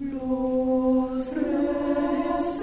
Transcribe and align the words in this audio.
Los 0.00 1.36
reas 1.36 2.62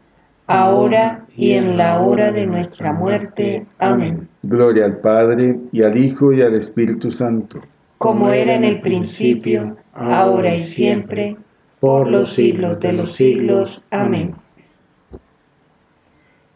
ahora 0.51 1.25
y 1.35 1.51
en 1.51 1.77
la 1.77 2.01
hora 2.01 2.31
de 2.31 2.45
nuestra 2.45 2.93
muerte. 2.93 3.65
Amén. 3.79 4.27
Gloria 4.43 4.85
al 4.85 4.97
Padre, 4.97 5.59
y 5.71 5.83
al 5.83 5.97
Hijo, 5.97 6.33
y 6.33 6.41
al 6.41 6.55
Espíritu 6.55 7.11
Santo. 7.11 7.61
Como 7.97 8.29
era 8.29 8.55
en 8.55 8.63
el 8.63 8.81
principio, 8.81 9.77
ahora 9.93 10.55
y 10.55 10.59
siempre, 10.59 11.37
por 11.79 12.09
los 12.09 12.33
siglos 12.33 12.79
de 12.79 12.93
los 12.93 13.11
siglos. 13.11 13.87
Amén. 13.91 14.35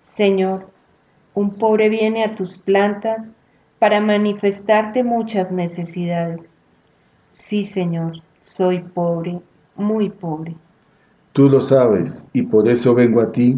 Señor, 0.01 0.67
un 1.33 1.51
pobre 1.51 1.89
viene 1.89 2.23
a 2.23 2.35
tus 2.35 2.57
plantas 2.57 3.31
para 3.79 4.01
manifestarte 4.01 5.03
muchas 5.03 5.51
necesidades. 5.51 6.51
Sí, 7.29 7.63
Señor, 7.63 8.21
soy 8.41 8.79
pobre, 8.79 9.39
muy 9.75 10.09
pobre. 10.09 10.55
Tú 11.33 11.49
lo 11.49 11.59
sabes, 11.59 12.29
y 12.33 12.43
por 12.43 12.67
eso 12.67 12.95
vengo 12.95 13.19
a 13.19 13.31
ti 13.31 13.57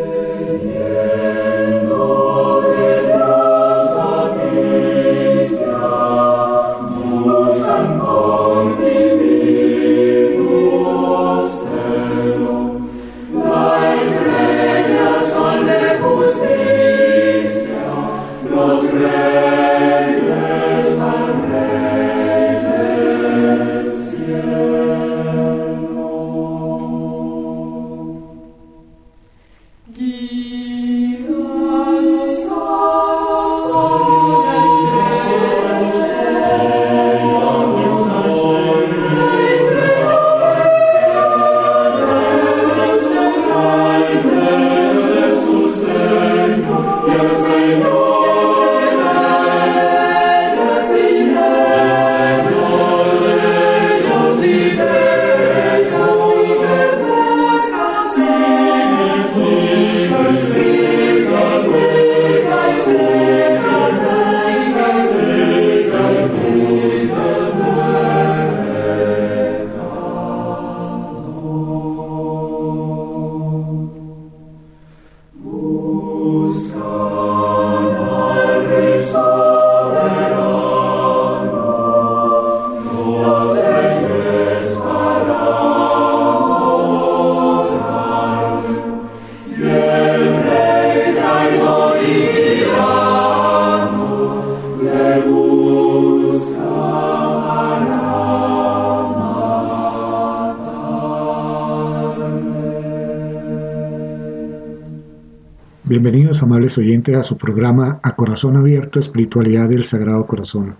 Bienvenidos 105.91 106.41
amables 106.41 106.77
oyentes 106.77 107.17
a 107.17 107.21
su 107.21 107.37
programa 107.37 107.99
A 108.01 108.15
Corazón 108.15 108.55
Abierto, 108.55 108.97
Espiritualidad 108.99 109.67
del 109.67 109.83
Sagrado 109.83 110.25
Corazón. 110.25 110.77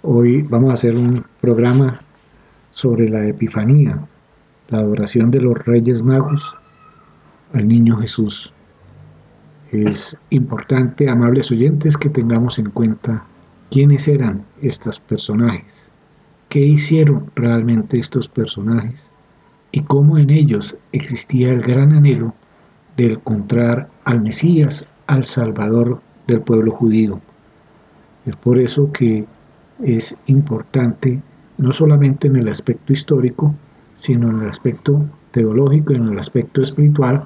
Hoy 0.00 0.40
vamos 0.42 0.70
a 0.70 0.74
hacer 0.74 0.96
un 0.96 1.26
programa 1.42 2.00
sobre 2.70 3.08
la 3.10 3.26
Epifanía, 3.26 4.08
la 4.70 4.78
adoración 4.78 5.30
de 5.30 5.42
los 5.42 5.58
Reyes 5.58 6.02
Magos 6.02 6.56
al 7.52 7.68
Niño 7.68 7.98
Jesús. 7.98 8.50
Es 9.70 10.16
importante, 10.30 11.10
amables 11.10 11.50
oyentes, 11.50 11.98
que 11.98 12.08
tengamos 12.08 12.58
en 12.58 12.70
cuenta 12.70 13.26
quiénes 13.70 14.08
eran 14.08 14.44
estos 14.62 15.00
personajes, 15.00 15.90
qué 16.48 16.60
hicieron 16.60 17.30
realmente 17.34 17.98
estos 17.98 18.28
personajes 18.28 19.10
y 19.72 19.80
cómo 19.80 20.18
en 20.18 20.30
ellos 20.30 20.76
existía 20.92 21.52
el 21.52 21.60
gran 21.60 21.92
anhelo 21.92 22.34
de 22.96 23.12
encontrar 23.12 23.88
al 24.04 24.22
Mesías, 24.22 24.86
al 25.06 25.24
Salvador 25.24 26.00
del 26.26 26.40
pueblo 26.40 26.72
judío. 26.72 27.20
Es 28.26 28.36
por 28.36 28.58
eso 28.58 28.90
que 28.92 29.26
es 29.84 30.16
importante, 30.26 31.22
no 31.58 31.72
solamente 31.72 32.26
en 32.26 32.36
el 32.36 32.48
aspecto 32.48 32.92
histórico, 32.92 33.54
sino 33.94 34.30
en 34.30 34.42
el 34.42 34.48
aspecto 34.48 35.04
teológico 35.32 35.92
y 35.92 35.96
en 35.96 36.08
el 36.08 36.18
aspecto 36.18 36.62
espiritual, 36.62 37.24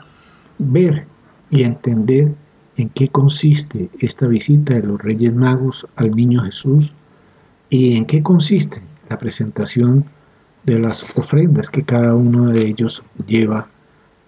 ver 0.59 1.07
y 1.51 1.63
entender 1.63 2.35
en 2.77 2.89
qué 2.91 3.09
consiste 3.09 3.91
esta 4.01 4.27
visita 4.27 4.75
de 4.75 4.83
los 4.83 5.01
Reyes 5.01 5.35
Magos 5.35 5.87
al 5.97 6.13
Niño 6.13 6.43
Jesús 6.43 6.93
y 7.69 7.97
en 7.97 8.07
qué 8.07 8.23
consiste 8.23 8.83
la 9.09 9.19
presentación 9.19 10.05
de 10.65 10.79
las 10.79 11.05
ofrendas 11.17 11.71
que 11.71 11.83
cada 11.83 12.15
uno 12.15 12.51
de 12.51 12.67
ellos 12.67 13.03
lleva 13.27 13.69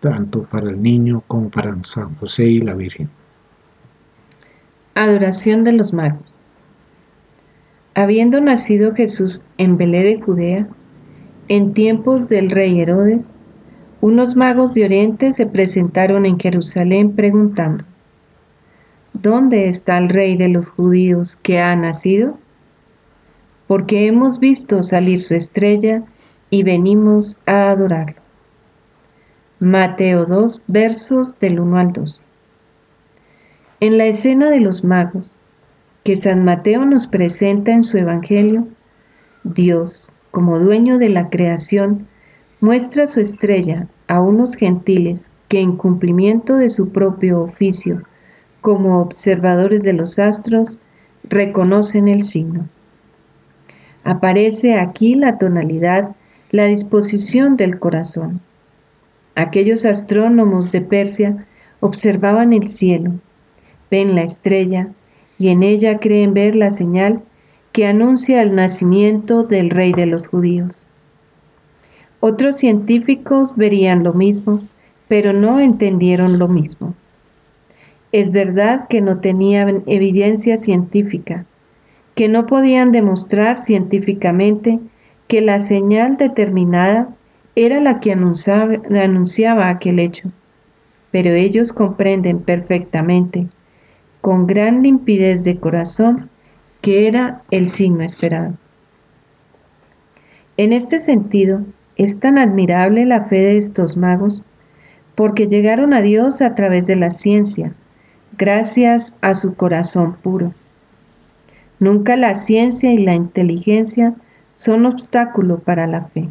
tanto 0.00 0.42
para 0.42 0.68
el 0.70 0.83
niño 0.83 1.22
como 1.26 1.48
para 1.48 1.74
San 1.83 2.14
José 2.16 2.44
y 2.44 2.61
la 2.61 2.74
Virgen. 2.74 3.09
Adoración 4.94 5.64
de 5.64 5.72
los 5.72 5.92
magos. 5.92 6.35
Habiendo 7.94 8.40
nacido 8.40 8.94
Jesús 8.94 9.42
en 9.57 9.76
Belé 9.76 10.02
de 10.02 10.20
Judea, 10.20 10.68
en 11.48 11.74
tiempos 11.74 12.28
del 12.28 12.50
rey 12.50 12.80
Herodes, 12.80 13.35
unos 14.00 14.37
magos 14.37 14.74
de 14.74 14.85
Oriente 14.85 15.33
se 15.33 15.46
presentaron 15.46 16.26
en 16.26 16.38
Jerusalén 16.38 17.14
preguntando, 17.14 17.85
¿Dónde 19.14 19.68
está 19.68 19.96
el 19.96 20.09
rey 20.09 20.37
de 20.37 20.48
los 20.48 20.70
judíos 20.70 21.37
que 21.37 21.61
ha 21.61 21.74
nacido? 21.77 22.37
Porque 23.68 24.07
hemos 24.07 24.40
visto 24.40 24.83
salir 24.83 25.20
su 25.20 25.37
estrella 25.37 26.03
y 26.50 26.64
venimos 26.64 27.38
a 27.46 27.70
adorarlo. 27.70 28.16
Mateo 29.61 30.24
2, 30.24 30.62
versos 30.66 31.38
del 31.38 31.61
1 31.61 31.79
al 31.79 31.92
2. 31.92 32.22
En 33.79 33.98
la 33.98 34.07
escena 34.07 34.50
de 34.50 34.59
los 34.59 34.83
magos, 34.83 35.33
que 36.03 36.16
San 36.16 36.44
Mateo 36.44 36.85
nos 36.85 37.07
presenta 37.07 37.70
en 37.70 37.85
su 37.85 37.96
Evangelio, 37.98 38.66
Dios, 39.44 40.09
como 40.33 40.59
dueño 40.59 40.98
de 40.98 41.11
la 41.11 41.31
creación, 41.31 42.09
muestra 42.61 43.07
su 43.07 43.20
estrella 43.20 43.87
a 44.09 44.20
unos 44.20 44.57
gentiles 44.57 45.31
que 45.46 45.61
en 45.61 45.77
cumplimiento 45.77 46.57
de 46.57 46.68
su 46.68 46.88
propio 46.88 47.40
oficio 47.42 48.03
como 48.64 49.03
observadores 49.03 49.83
de 49.83 49.92
los 49.92 50.18
astros, 50.18 50.79
reconocen 51.22 52.09
el 52.09 52.24
signo. 52.24 52.66
Aparece 54.05 54.79
aquí 54.79 55.12
la 55.12 55.37
tonalidad, 55.37 56.16
la 56.50 56.64
disposición 56.64 57.59
del 57.59 57.79
corazón 57.79 58.40
Aquellos 59.35 59.85
astrónomos 59.85 60.72
de 60.72 60.81
Persia 60.81 61.44
observaban 61.81 62.55
el 62.55 62.68
cielo, 62.68 63.12
ven 63.90 64.14
la 64.14 64.22
estrella 64.22 64.88
y 65.38 65.48
en 65.48 65.62
ella 65.62 65.98
creen 65.98 66.33
ver 66.33 66.55
la 66.55 66.70
señal 66.70 67.20
que 67.72 67.87
anuncia 67.87 68.40
el 68.40 68.55
nacimiento 68.55 69.42
del 69.42 69.68
rey 69.68 69.92
de 69.92 70.07
los 70.07 70.27
judíos. 70.27 70.87
Otros 72.20 72.57
científicos 72.57 73.55
verían 73.57 74.05
lo 74.05 74.14
mismo, 74.14 74.62
pero 75.09 75.35
no 75.35 75.61
entendieron 75.61 76.38
lo 76.38 76.48
mismo. 76.48 76.94
Es 78.14 78.31
verdad 78.31 78.87
que 78.88 79.00
no 79.00 79.18
tenían 79.18 79.83
evidencia 79.87 80.57
científica, 80.57 81.46
que 82.14 82.29
no 82.29 82.46
podían 82.46 82.92
demostrar 82.92 83.59
científicamente 83.59 84.79
que 85.27 85.40
la 85.40 85.59
señal 85.59 86.16
determinada 86.16 87.09
era 87.57 87.81
la 87.81 87.98
que 87.98 88.12
anunciaba, 88.12 88.74
anunciaba 89.03 89.68
aquel 89.68 89.98
hecho, 89.98 90.31
pero 91.11 91.31
ellos 91.31 91.72
comprenden 91.72 92.38
perfectamente, 92.38 93.48
con 94.20 94.46
gran 94.46 94.85
limpidez 94.85 95.42
de 95.42 95.59
corazón, 95.59 96.31
que 96.83 97.09
era 97.09 97.42
el 97.50 97.68
signo 97.68 98.05
esperado. 98.05 98.55
En 100.57 100.72
este 100.72 101.00
sentido, 101.00 101.62
es 101.96 102.20
tan 102.20 102.38
admirable 102.38 103.07
la 103.07 103.24
fe 103.24 103.40
de 103.40 103.57
estos 103.57 103.96
magos, 103.96 104.44
porque 105.16 105.48
llegaron 105.48 105.92
a 105.92 106.00
Dios 106.00 106.42
a 106.42 106.55
través 106.55 106.87
de 106.87 106.94
la 106.94 107.11
ciencia, 107.11 107.74
gracias 108.37 109.14
a 109.20 109.35
su 109.35 109.55
corazón 109.55 110.16
puro. 110.23 110.53
Nunca 111.79 112.16
la 112.16 112.35
ciencia 112.35 112.92
y 112.92 112.99
la 112.99 113.14
inteligencia 113.14 114.14
son 114.53 114.87
obstáculo 114.87 115.59
para 115.59 115.87
la 115.87 116.07
fe. 116.07 116.31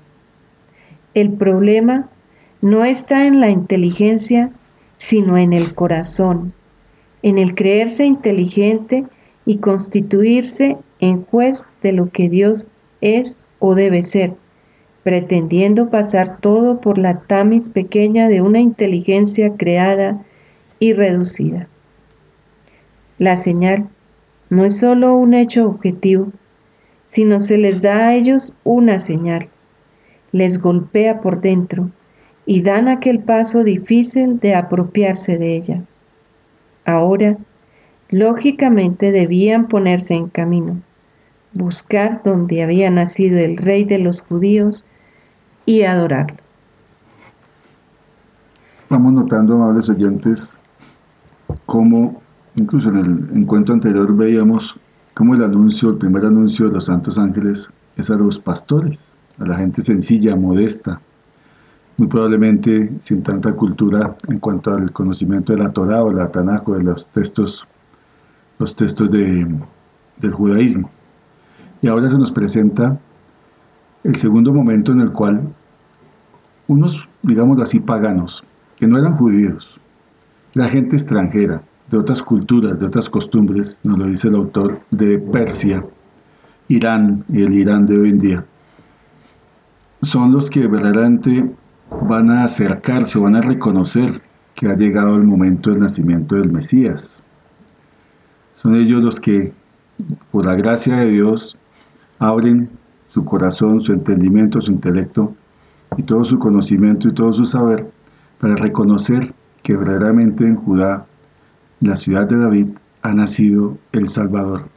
El 1.14 1.34
problema 1.34 2.10
no 2.62 2.86
está 2.86 3.28
en 3.28 3.40
la 3.40 3.50
inteligencia, 3.50 4.50
sino 4.98 5.38
en 5.38 5.54
el 5.54 5.76
corazón, 5.76 6.54
en 7.22 7.38
el 7.38 7.56
creerse 7.56 8.06
inteligente 8.06 9.06
y 9.46 9.58
constituirse 9.58 10.78
en 11.00 11.26
juez 11.26 11.66
de 11.82 11.92
lo 11.92 12.10
que 12.10 12.30
Dios 12.30 12.70
es 13.02 13.42
o 13.60 13.76
debe 13.76 14.02
ser, 14.04 14.34
pretendiendo 15.04 15.90
pasar 15.90 16.40
todo 16.40 16.80
por 16.80 16.98
la 16.98 17.20
tamis 17.20 17.70
pequeña 17.70 18.30
de 18.30 18.42
una 18.42 18.60
inteligencia 18.60 19.54
creada 19.58 20.24
y 20.80 20.94
reducida. 20.94 21.68
La 23.20 23.38
señal 23.38 23.88
no 24.50 24.66
es 24.66 24.80
sólo 24.80 25.16
un 25.16 25.34
hecho 25.34 25.66
objetivo, 25.66 26.32
sino 27.04 27.40
se 27.40 27.58
les 27.58 27.82
da 27.82 28.08
a 28.08 28.16
ellos 28.16 28.54
una 28.64 29.00
señal 29.00 29.50
les 30.34 30.60
golpea 30.62 31.22
por 31.22 31.40
dentro 31.40 31.90
y 32.46 32.62
dan 32.62 32.90
aquel 32.90 33.20
paso 33.20 33.64
difícil 33.64 34.40
de 34.40 34.56
apropiarse 34.56 35.38
de 35.38 35.56
ella. 35.56 35.84
Ahora, 36.84 37.38
lógicamente 38.10 39.14
debían 39.14 39.68
ponerse 39.68 40.16
en 40.16 40.28
camino, 40.28 40.82
buscar 41.54 42.22
donde 42.24 42.64
había 42.64 42.90
nacido 42.90 43.38
el 43.38 43.56
rey 43.56 43.86
de 43.86 44.00
los 44.00 44.22
judíos 44.22 44.84
y 45.66 45.84
adorarlo. 45.84 46.38
Vamos 48.90 49.14
notando, 49.14 49.54
amables 49.54 49.88
oyentes, 49.90 50.58
cómo 51.66 52.22
incluso 52.56 52.90
en 52.90 52.96
el 52.98 53.38
encuentro 53.38 53.74
anterior 53.74 54.16
veíamos 54.16 54.80
cómo 55.14 55.36
el 55.36 55.44
anuncio, 55.44 55.90
el 55.90 55.98
primer 55.98 56.26
anuncio 56.26 56.68
de 56.68 56.74
los 56.74 56.86
santos 56.86 57.18
ángeles 57.18 57.70
es 57.96 58.10
a 58.10 58.16
los 58.16 58.40
pastores 58.40 59.06
a 59.40 59.46
la 59.46 59.58
gente 59.58 59.82
sencilla, 59.82 60.36
modesta, 60.36 61.00
muy 61.98 62.08
probablemente 62.08 62.92
sin 63.00 63.24
tanta 63.24 63.54
cultura 63.54 64.16
en 64.28 64.40
cuanto 64.40 64.72
al 64.74 64.92
conocimiento 64.92 65.54
de 65.54 65.60
la 65.60 65.72
Torah 65.72 66.04
o 66.04 66.12
la 66.12 66.32
Tanakh 66.32 66.68
o 66.70 66.74
de 66.74 66.84
los 66.84 67.08
textos, 67.10 67.68
los 68.60 68.76
textos 68.76 69.12
de, 69.12 69.48
del 70.18 70.32
judaísmo. 70.32 70.90
Y 71.82 71.88
ahora 71.88 72.10
se 72.10 72.18
nos 72.18 72.32
presenta 72.32 72.98
el 74.04 74.16
segundo 74.16 74.54
momento 74.54 74.92
en 74.92 75.02
el 75.02 75.12
cual 75.12 75.42
unos, 76.68 77.08
digamos 77.22 77.60
así, 77.60 77.80
paganos, 77.80 78.44
que 78.78 78.88
no 78.88 78.98
eran 78.98 79.18
judíos, 79.18 79.80
la 80.54 80.70
gente 80.70 80.96
extranjera, 80.96 81.62
de 81.94 82.00
otras 82.00 82.24
culturas, 82.24 82.80
de 82.80 82.88
otras 82.88 83.08
costumbres, 83.08 83.80
nos 83.84 84.00
lo 84.00 84.08
dice 84.08 84.28
el 84.28 84.36
autor 84.36 84.82
de 84.90 85.20
Persia, 85.20 85.86
Irán 86.68 87.24
y 87.30 87.44
el 87.44 87.54
Irán 87.54 87.86
de 87.86 88.00
hoy 88.00 88.10
en 88.10 88.20
día, 88.20 88.46
son 90.02 90.32
los 90.32 90.50
que 90.50 90.66
verdaderamente 90.66 91.52
van 92.02 92.32
a 92.32 92.46
acercarse 92.46 93.20
van 93.20 93.36
a 93.36 93.42
reconocer 93.42 94.24
que 94.56 94.68
ha 94.68 94.76
llegado 94.76 95.16
el 95.16 95.24
momento 95.24 95.70
del 95.70 95.82
nacimiento 95.82 96.36
del 96.36 96.52
Mesías. 96.52 97.22
Son 98.56 98.76
ellos 98.76 99.04
los 99.04 99.20
que, 99.20 99.54
por 100.32 100.48
la 100.48 100.56
gracia 100.56 100.96
de 100.96 101.10
Dios, 101.12 101.56
abren 102.18 102.72
su 103.10 103.24
corazón, 103.24 103.82
su 103.82 103.94
entendimiento, 103.94 104.62
su 104.62 104.72
intelecto 104.72 105.36
y 105.96 106.02
todo 106.02 106.24
su 106.24 106.40
conocimiento 106.40 107.10
y 107.10 107.14
todo 107.14 107.32
su 107.34 107.46
saber 107.46 107.88
para 108.40 108.56
reconocer 108.56 109.32
que 109.62 109.76
verdaderamente 109.76 110.44
en 110.44 110.56
Judá, 110.56 111.06
la 111.84 111.98
ciudad 111.98 112.28
de 112.28 112.38
David, 112.38 112.68
ha 113.02 113.14
nacido 113.14 113.78
el 113.92 114.08
Salvador. 114.08 114.70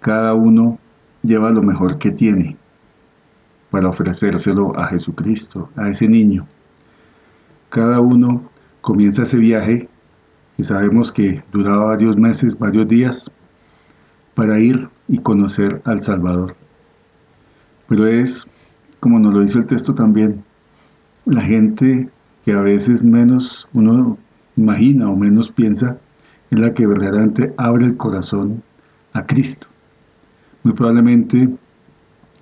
Cada 0.00 0.34
uno 0.34 0.78
lleva 1.22 1.50
lo 1.50 1.62
mejor 1.62 1.98
que 1.98 2.10
tiene 2.10 2.56
para 3.70 3.88
ofrecérselo 3.88 4.76
a 4.76 4.86
Jesucristo, 4.88 5.70
a 5.76 5.88
ese 5.88 6.08
niño. 6.08 6.46
Cada 7.70 8.00
uno 8.00 8.50
comienza 8.80 9.22
ese 9.22 9.38
viaje 9.38 9.88
y 10.58 10.64
sabemos 10.64 11.12
que 11.12 11.42
duraba 11.52 11.84
varios 11.84 12.16
meses, 12.16 12.58
varios 12.58 12.88
días, 12.88 13.30
para 14.34 14.58
ir 14.58 14.88
y 15.06 15.18
conocer 15.18 15.80
al 15.84 16.02
Salvador. 16.02 16.56
Pero 17.88 18.08
es, 18.08 18.46
como 18.98 19.20
nos 19.20 19.34
lo 19.34 19.40
dice 19.40 19.58
el 19.58 19.66
texto 19.66 19.94
también, 19.94 20.42
la 21.26 21.42
gente 21.42 22.08
que 22.44 22.52
a 22.52 22.60
veces 22.60 23.04
menos 23.04 23.68
uno 23.72 24.18
imagina 24.56 25.10
o 25.10 25.16
menos 25.16 25.50
piensa, 25.50 25.98
es 26.50 26.58
la 26.58 26.72
que 26.74 26.86
verdaderamente 26.86 27.52
abre 27.56 27.86
el 27.86 27.96
corazón 27.96 28.62
a 29.12 29.26
Cristo. 29.26 29.66
Muy 30.62 30.74
probablemente 30.74 31.48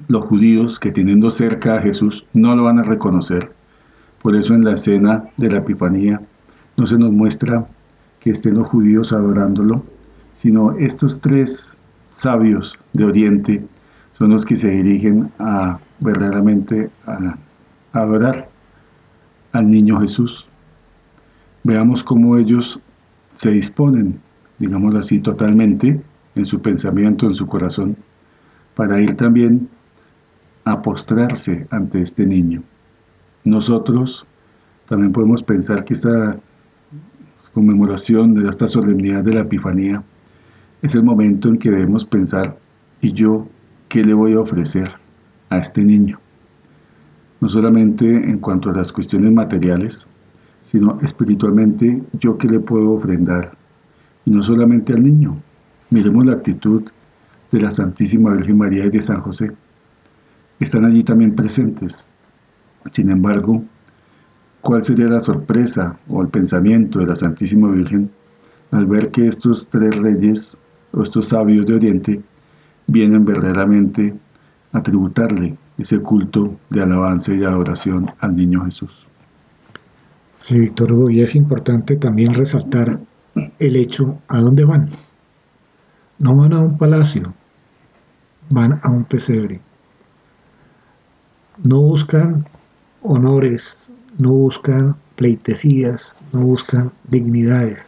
los 0.09 0.25
judíos 0.25 0.79
que 0.79 0.91
teniendo 0.91 1.31
cerca 1.31 1.75
a 1.75 1.81
Jesús 1.81 2.25
no 2.33 2.55
lo 2.57 2.65
van 2.65 2.79
a 2.79 2.83
reconocer. 2.83 3.53
Por 4.23 4.37
eso 4.37 4.55
en 4.55 4.65
la 4.65 4.75
escena 4.75 5.25
de 5.37 5.51
la 5.51 5.59
Epifanía 5.59 6.21
no 6.77 6.87
se 6.87 6.99
nos 6.99 7.11
muestra 7.11 7.67
que 8.21 8.31
estén 8.31 8.55
los 8.55 8.69
judíos 8.69 9.13
adorándolo, 9.13 9.85
sino 10.35 10.73
estos 10.79 11.21
tres 11.21 11.71
sabios 12.17 12.79
de 12.93 13.05
Oriente 13.05 13.65
son 14.13 14.31
los 14.31 14.45
que 14.45 14.57
se 14.57 14.69
dirigen 14.69 15.31
a 15.39 15.79
verdaderamente 16.01 16.91
a, 17.07 17.37
adorar 17.93 18.49
al 19.53 19.71
niño 19.71 20.01
Jesús. 20.01 20.47
Veamos 21.65 22.03
cómo 22.03 22.37
ellos 22.37 22.81
se 23.37 23.51
disponen, 23.51 24.21
digámoslo 24.59 24.99
así, 24.99 25.21
totalmente 25.21 26.01
en 26.35 26.45
su 26.45 26.61
pensamiento, 26.61 27.27
en 27.27 27.35
su 27.35 27.47
corazón, 27.47 27.97
para 28.75 29.01
ir 29.01 29.17
también 29.17 29.69
a 30.65 30.83
postrarse 30.83 31.67
ante 31.71 32.01
este 32.01 32.27
niño. 32.27 32.63
Nosotros 33.45 34.27
también 34.89 35.13
podemos 35.13 35.43
pensar 35.43 35.85
que 35.85 35.95
esta 35.95 36.37
conmemoración 37.53 38.35
de 38.35 38.49
esta 38.49 38.67
solemnidad 38.67 39.23
de 39.23 39.33
la 39.33 39.41
Epifanía 39.41 40.03
es 40.81 40.95
el 40.95 41.03
momento 41.05 41.49
en 41.49 41.59
que 41.59 41.71
debemos 41.71 42.05
pensar, 42.05 42.57
¿y 43.01 43.13
yo 43.13 43.47
qué 43.89 44.03
le 44.05 44.15
voy 44.15 44.33
a 44.33 44.41
ofrecer 44.41 44.91
a 45.51 45.59
este 45.59 45.85
niño? 45.85 46.19
No 47.41 47.49
solamente 47.49 48.07
en 48.07 48.39
cuanto 48.39 48.71
a 48.71 48.75
las 48.75 48.93
cuestiones 48.93 49.33
materiales, 49.33 50.07
sino 50.63 50.99
espiritualmente, 51.03 52.03
¿yo 52.13 52.39
qué 52.39 52.49
le 52.49 52.61
puedo 52.61 52.93
ofrendar? 52.93 53.57
Y 54.25 54.31
no 54.31 54.43
solamente 54.43 54.93
al 54.93 55.03
niño. 55.03 55.37
Miremos 55.91 56.25
la 56.25 56.35
actitud 56.35 56.83
de 57.51 57.61
la 57.61 57.71
Santísima 57.71 58.33
Virgen 58.35 58.59
María 58.59 58.87
y 58.87 58.91
de 58.91 59.03
San 59.03 59.21
José. 59.21 59.53
Están 60.61 60.85
allí 60.85 61.03
también 61.05 61.35
presentes. 61.35 62.07
Sin 62.93 63.11
embargo, 63.11 63.63
¿Cuál 64.63 64.85
sería 64.85 65.09
la 65.09 65.19
sorpresa 65.19 65.99
o 66.09 66.23
el 66.23 66.29
pensamiento 66.29 67.01
de 67.01 67.07
la 67.07 67.17
Santísima 67.17 67.69
Virgen 67.73 68.09
al 68.71 68.87
ver 68.87 69.11
que 69.11 69.27
estos 69.27 69.69
tres 69.69 69.97
reyes 69.97 70.57
o 70.93 71.03
estos 71.03 71.29
sabios 71.29 71.67
de 71.67 71.75
Oriente 71.75 72.21
vienen 72.87 73.25
verdaderamente 73.25 74.15
a 74.73 74.81
tributarle 74.81 75.57
ese 75.79 75.99
culto 75.99 76.55
de 76.71 76.81
alabanza 76.81 77.35
y 77.35 77.43
adoración 77.43 78.07
al 78.21 78.37
niño 78.37 78.65
Jesús? 78.65 79.05
Sí, 80.43 80.59
Víctor 80.59 80.93
Hugo, 80.93 81.09
y 81.09 81.23
es 81.23 81.37
importante 81.37 81.95
también 81.95 82.35
resaltar 82.35 82.99
el 83.61 83.77
hecho 83.77 84.19
a 84.27 84.41
dónde 84.41 84.65
van. 84.65 84.91
No 86.19 86.35
van 86.35 86.53
a 86.53 86.59
un 86.59 86.77
palacio, 86.79 87.33
van 88.51 88.81
a 88.83 88.91
un 88.91 89.05
pesebre. 89.05 89.61
No 91.63 91.81
buscan 91.81 92.45
honores, 93.03 93.79
no 94.19 94.31
buscan 94.31 94.97
pleitesías, 95.15 96.17
no 96.33 96.41
buscan 96.41 96.91
dignidades. 97.05 97.87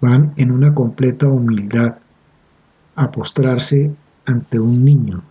Van 0.00 0.32
en 0.38 0.50
una 0.50 0.72
completa 0.72 1.28
humildad 1.28 1.98
a 2.96 3.10
postrarse 3.10 3.94
ante 4.24 4.58
un 4.58 4.86
niño, 4.86 5.22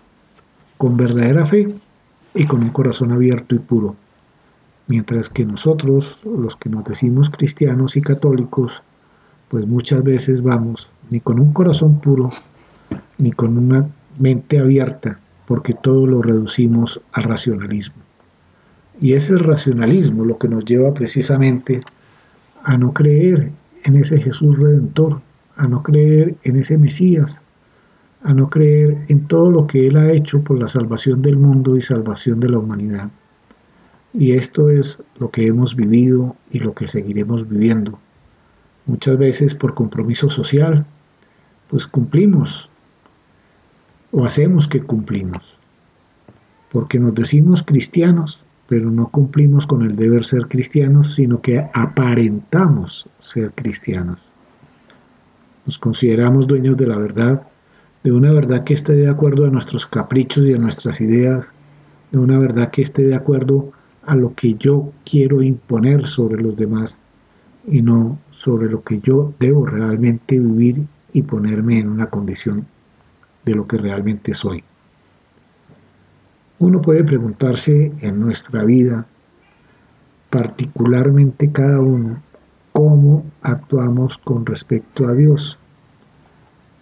con 0.78 0.98
verdadera 0.98 1.48
fe 1.48 1.74
y 2.36 2.46
con 2.46 2.62
un 2.62 2.70
corazón 2.70 3.12
abierto 3.12 3.56
y 3.56 3.60
puro. 3.60 3.96
Mientras 4.88 5.30
que 5.30 5.46
nosotros, 5.46 6.18
los 6.24 6.56
que 6.56 6.70
nos 6.70 6.86
decimos 6.86 7.30
cristianos 7.30 7.98
y 7.98 8.02
católicos, 8.02 8.84
pues 9.50 9.68
muchas 9.68 10.02
veces 10.04 10.42
vamos 10.42 10.90
ni 11.10 11.20
con 11.20 11.40
un 11.40 11.52
corazón 11.54 12.00
puro, 12.00 12.32
ni 13.18 13.32
con 13.32 13.58
una 13.58 13.90
mente 14.18 14.60
abierta, 14.60 15.20
porque 15.46 15.74
todo 15.74 16.08
lo 16.08 16.22
reducimos 16.22 17.02
al 17.14 17.24
racionalismo. 17.24 18.02
Y 19.00 19.14
es 19.14 19.30
el 19.30 19.40
racionalismo 19.40 20.26
lo 20.26 20.38
que 20.38 20.48
nos 20.48 20.66
lleva 20.66 20.94
precisamente 20.94 21.82
a 22.64 22.78
no 22.78 22.94
creer 22.94 23.52
en 23.84 23.96
ese 23.96 24.20
Jesús 24.20 24.58
redentor, 24.58 25.22
a 25.56 25.68
no 25.68 25.84
creer 25.84 26.36
en 26.44 26.58
ese 26.58 26.78
Mesías, 26.78 27.42
a 28.24 28.34
no 28.34 28.50
creer 28.50 29.06
en 29.08 29.28
todo 29.28 29.52
lo 29.52 29.68
que 29.68 29.88
Él 29.88 29.98
ha 29.98 30.12
hecho 30.12 30.42
por 30.42 30.60
la 30.60 30.68
salvación 30.68 31.22
del 31.22 31.38
mundo 31.38 31.78
y 31.78 31.82
salvación 31.82 32.40
de 32.40 32.50
la 32.50 32.60
humanidad. 32.60 33.10
Y 34.18 34.32
esto 34.32 34.70
es 34.72 35.00
lo 35.20 35.30
que 35.30 35.46
hemos 35.46 35.76
vivido 35.76 36.36
y 36.52 36.58
lo 36.58 36.74
que 36.74 36.88
seguiremos 36.88 37.48
viviendo. 37.48 38.00
Muchas 38.88 39.16
veces 39.16 39.54
por 39.54 39.76
compromiso 39.76 40.32
social, 40.32 40.88
pues 41.70 41.86
cumplimos 41.86 42.68
o 44.12 44.26
hacemos 44.26 44.68
que 44.68 44.82
cumplimos, 44.82 45.60
porque 46.72 46.98
nos 46.98 47.14
decimos 47.14 47.62
cristianos, 47.62 48.44
pero 48.68 48.90
no 48.90 49.10
cumplimos 49.10 49.68
con 49.68 49.84
el 49.84 49.96
deber 49.96 50.26
ser 50.26 50.48
cristianos, 50.48 51.14
sino 51.14 51.40
que 51.40 51.70
aparentamos 51.74 53.08
ser 53.20 53.52
cristianos. 53.52 54.20
Nos 55.68 55.78
consideramos 55.78 56.48
dueños 56.48 56.76
de 56.76 56.88
la 56.88 56.98
verdad, 56.98 57.44
de 58.04 58.12
una 58.12 58.32
verdad 58.32 58.64
que 58.64 58.74
esté 58.74 58.94
de 58.94 59.10
acuerdo 59.10 59.46
a 59.46 59.50
nuestros 59.50 59.86
caprichos 59.86 60.46
y 60.48 60.54
a 60.54 60.58
nuestras 60.58 61.02
ideas, 61.02 61.52
de 62.12 62.18
una 62.18 62.40
verdad 62.40 62.72
que 62.72 62.82
esté 62.82 63.04
de 63.04 63.16
acuerdo 63.16 63.74
a 64.08 64.16
lo 64.16 64.34
que 64.34 64.56
yo 64.56 64.92
quiero 65.06 65.44
imponer 65.44 66.08
sobre 66.08 66.42
los 66.42 66.56
demás 66.56 66.98
y 67.68 67.82
no 67.82 68.18
sobre 68.32 68.70
lo 68.70 68.82
que 68.82 69.00
yo 69.02 69.34
debo 69.38 69.66
realmente 69.66 70.40
vivir 70.40 70.88
y 71.12 71.22
ponerme 71.24 71.78
en 71.80 71.90
una 71.90 72.10
condición 72.10 72.66
de 73.44 73.56
lo 73.56 73.68
que 73.68 73.78
realmente 73.78 74.34
soy. 74.34 74.64
Uno 76.60 76.82
puede 76.82 77.04
preguntarse 77.04 77.92
en 78.00 78.20
nuestra 78.20 78.64
vida, 78.64 79.06
particularmente 80.30 81.52
cada 81.52 81.82
uno, 81.82 82.24
cómo 82.72 83.26
actuamos 83.42 84.18
con 84.20 84.46
respecto 84.46 85.06
a 85.06 85.14
Dios. 85.14 85.60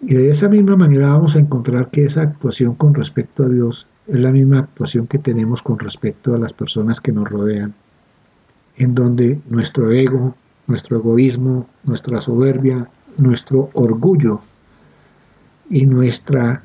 Y 0.00 0.14
de 0.14 0.30
esa 0.30 0.48
misma 0.48 0.76
manera 0.76 1.08
vamos 1.08 1.34
a 1.34 1.40
encontrar 1.40 1.90
que 1.90 2.04
esa 2.04 2.22
actuación 2.22 2.76
con 2.76 2.94
respecto 2.94 3.42
a 3.42 3.48
Dios 3.48 3.88
es 4.08 4.20
la 4.20 4.30
misma 4.30 4.60
actuación 4.60 5.06
que 5.06 5.18
tenemos 5.18 5.62
con 5.62 5.78
respecto 5.78 6.34
a 6.34 6.38
las 6.38 6.52
personas 6.52 7.00
que 7.00 7.12
nos 7.12 7.28
rodean, 7.28 7.74
en 8.76 8.94
donde 8.94 9.40
nuestro 9.48 9.90
ego, 9.90 10.34
nuestro 10.66 10.98
egoísmo, 10.98 11.68
nuestra 11.84 12.20
soberbia, 12.20 12.88
nuestro 13.16 13.70
orgullo 13.72 14.40
y 15.70 15.86
nuestra 15.86 16.62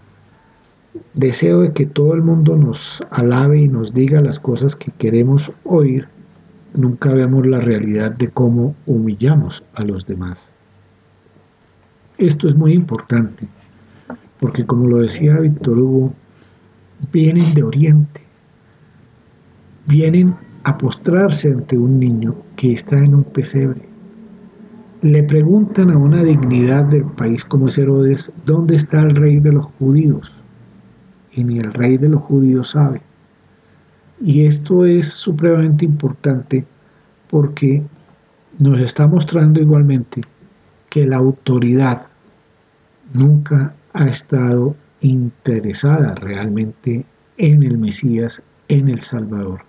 deseo 1.13 1.61
de 1.61 1.73
que 1.73 1.85
todo 1.85 2.13
el 2.13 2.21
mundo 2.21 2.55
nos 2.57 3.01
alabe 3.11 3.61
y 3.61 3.67
nos 3.67 3.93
diga 3.93 4.21
las 4.21 4.39
cosas 4.39 4.75
que 4.75 4.91
queremos 4.91 5.51
oír, 5.63 6.07
nunca 6.73 7.11
vemos 7.13 7.45
la 7.47 7.59
realidad 7.59 8.11
de 8.11 8.29
cómo 8.29 8.75
humillamos 8.85 9.63
a 9.73 9.83
los 9.83 10.05
demás. 10.05 10.51
Esto 12.17 12.49
es 12.49 12.55
muy 12.55 12.73
importante, 12.73 13.47
porque 14.39 14.65
como 14.65 14.87
lo 14.87 14.97
decía 14.97 15.39
Víctor 15.39 15.79
Hugo, 15.79 16.13
vienen 17.11 17.53
de 17.53 17.63
Oriente, 17.63 18.21
vienen 19.87 20.35
a 20.63 20.77
postrarse 20.77 21.51
ante 21.51 21.77
un 21.77 21.99
niño 21.99 22.35
que 22.55 22.73
está 22.73 22.97
en 22.99 23.15
un 23.15 23.23
pesebre. 23.23 23.81
Le 25.01 25.23
preguntan 25.23 25.89
a 25.91 25.97
una 25.97 26.23
dignidad 26.23 26.85
del 26.85 27.05
país 27.05 27.43
como 27.43 27.67
es 27.67 27.77
Herodes, 27.77 28.31
¿dónde 28.45 28.75
está 28.75 29.01
el 29.01 29.15
rey 29.15 29.39
de 29.39 29.51
los 29.51 29.65
judíos? 29.79 30.41
y 31.33 31.43
ni 31.43 31.59
el 31.59 31.73
rey 31.73 31.97
de 31.97 32.09
los 32.09 32.21
judíos 32.21 32.71
sabe. 32.71 33.01
Y 34.19 34.45
esto 34.45 34.85
es 34.85 35.09
supremamente 35.09 35.85
importante 35.85 36.65
porque 37.29 37.83
nos 38.59 38.79
está 38.79 39.07
mostrando 39.07 39.61
igualmente 39.61 40.21
que 40.89 41.07
la 41.07 41.17
autoridad 41.17 42.07
nunca 43.13 43.73
ha 43.93 44.07
estado 44.07 44.75
interesada 45.01 46.15
realmente 46.15 47.05
en 47.37 47.63
el 47.63 47.77
Mesías, 47.77 48.41
en 48.67 48.89
el 48.89 49.01
Salvador. 49.01 49.61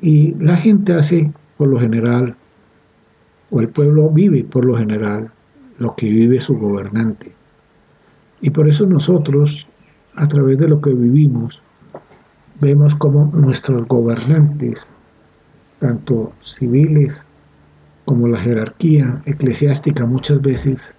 Y 0.00 0.34
la 0.34 0.56
gente 0.56 0.92
hace 0.92 1.32
por 1.56 1.68
lo 1.68 1.80
general, 1.80 2.36
o 3.50 3.60
el 3.60 3.68
pueblo 3.68 4.10
vive 4.10 4.44
por 4.44 4.64
lo 4.64 4.76
general, 4.76 5.30
lo 5.78 5.94
que 5.96 6.10
vive 6.10 6.40
su 6.40 6.56
gobernante. 6.58 7.32
Y 8.40 8.50
por 8.50 8.68
eso 8.68 8.86
nosotros 8.86 9.66
a 10.16 10.26
través 10.26 10.58
de 10.58 10.68
lo 10.68 10.80
que 10.80 10.92
vivimos, 10.92 11.62
vemos 12.60 12.94
como 12.94 13.30
nuestros 13.34 13.86
gobernantes 13.86 14.86
tanto 15.78 16.32
civiles 16.40 17.22
como 18.06 18.28
la 18.28 18.40
jerarquía 18.40 19.20
eclesiástica 19.26 20.06
muchas 20.06 20.40
veces 20.40 20.94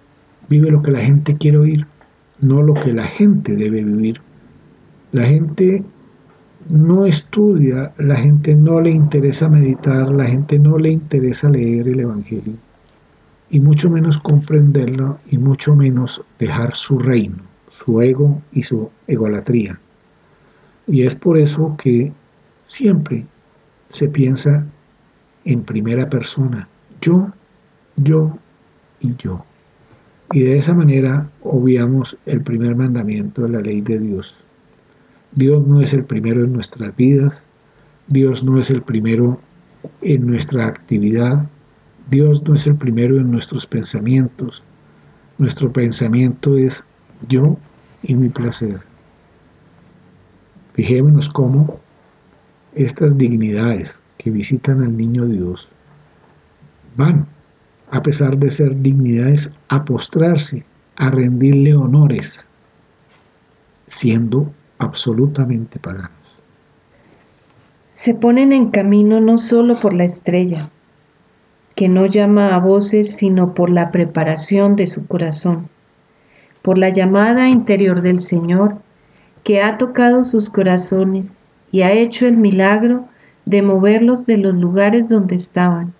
vive 0.48 0.70
lo 0.70 0.82
que 0.82 0.92
la 0.92 1.00
gente 1.00 1.36
quiere 1.36 1.58
oír, 1.58 1.86
no 2.40 2.62
lo 2.62 2.74
que 2.74 2.92
la 2.92 3.04
gente 3.04 3.56
debe 3.56 3.82
vivir. 3.82 4.20
La 5.12 5.24
gente 5.24 5.84
no 6.68 7.06
estudia, 7.06 7.92
la 7.98 8.16
gente 8.16 8.54
no 8.54 8.80
le 8.80 8.90
interesa 8.90 9.48
meditar, 9.48 10.10
la 10.10 10.26
gente 10.26 10.58
no 10.58 10.76
le 10.78 10.90
interesa 10.90 11.48
leer 11.48 11.88
el 11.88 12.00
Evangelio, 12.00 12.54
y 13.50 13.60
mucho 13.60 13.88
menos 13.88 14.18
comprenderlo, 14.18 15.18
y 15.30 15.38
mucho 15.38 15.74
menos 15.74 16.20
dejar 16.38 16.76
su 16.76 16.98
reino, 16.98 17.38
su 17.70 18.02
ego 18.02 18.42
y 18.52 18.62
su 18.62 18.90
egolatría. 19.06 19.80
Y 20.86 21.02
es 21.02 21.14
por 21.14 21.38
eso 21.38 21.74
que 21.78 22.12
siempre 22.64 23.24
se 23.88 24.08
piensa 24.08 24.66
en 25.44 25.62
primera 25.62 26.10
persona, 26.10 26.68
yo, 27.00 27.30
yo 27.96 28.36
y 29.00 29.14
yo. 29.16 29.44
Y 30.32 30.40
de 30.40 30.58
esa 30.58 30.74
manera 30.74 31.30
obviamos 31.42 32.16
el 32.26 32.42
primer 32.42 32.76
mandamiento 32.76 33.42
de 33.42 33.48
la 33.48 33.60
ley 33.60 33.80
de 33.80 33.98
Dios. 33.98 34.34
Dios 35.32 35.66
no 35.66 35.80
es 35.80 35.92
el 35.92 36.04
primero 36.04 36.44
en 36.44 36.52
nuestras 36.52 36.94
vidas, 36.96 37.44
Dios 38.08 38.42
no 38.44 38.58
es 38.58 38.70
el 38.70 38.82
primero 38.82 39.40
en 40.02 40.26
nuestra 40.26 40.66
actividad, 40.66 41.48
Dios 42.10 42.42
no 42.42 42.54
es 42.54 42.66
el 42.66 42.76
primero 42.76 43.16
en 43.18 43.30
nuestros 43.30 43.66
pensamientos. 43.66 44.62
Nuestro 45.38 45.72
pensamiento 45.72 46.56
es 46.56 46.84
yo 47.28 47.56
y 48.02 48.14
mi 48.14 48.28
placer. 48.28 48.80
Fijémonos 50.74 51.28
cómo 51.28 51.80
estas 52.74 53.16
dignidades 53.16 54.00
que 54.18 54.30
visitan 54.30 54.82
al 54.82 54.96
niño 54.96 55.26
Dios 55.26 55.68
van, 56.96 57.26
a 57.90 58.02
pesar 58.02 58.36
de 58.38 58.50
ser 58.50 58.76
dignidades, 58.80 59.50
a 59.68 59.84
postrarse, 59.84 60.64
a 60.96 61.10
rendirle 61.10 61.74
honores, 61.74 62.46
siendo 63.86 64.52
absolutamente 64.78 65.78
paganos. 65.78 66.12
Se 67.92 68.14
ponen 68.14 68.52
en 68.52 68.70
camino 68.70 69.20
no 69.20 69.38
solo 69.38 69.76
por 69.80 69.92
la 69.92 70.04
estrella, 70.04 70.70
que 71.74 71.88
no 71.88 72.06
llama 72.06 72.54
a 72.54 72.58
voces, 72.58 73.16
sino 73.16 73.54
por 73.54 73.70
la 73.70 73.90
preparación 73.90 74.76
de 74.76 74.86
su 74.86 75.06
corazón, 75.06 75.68
por 76.62 76.76
la 76.76 76.90
llamada 76.90 77.48
interior 77.48 78.02
del 78.02 78.20
Señor, 78.20 78.78
que 79.44 79.62
ha 79.62 79.78
tocado 79.78 80.24
sus 80.24 80.50
corazones 80.50 81.44
y 81.70 81.82
ha 81.82 81.92
hecho 81.92 82.26
el 82.26 82.36
milagro 82.36 83.06
de 83.46 83.62
moverlos 83.62 84.26
de 84.26 84.38
los 84.38 84.54
lugares 84.54 85.08
donde 85.08 85.36
estaban, 85.36 85.94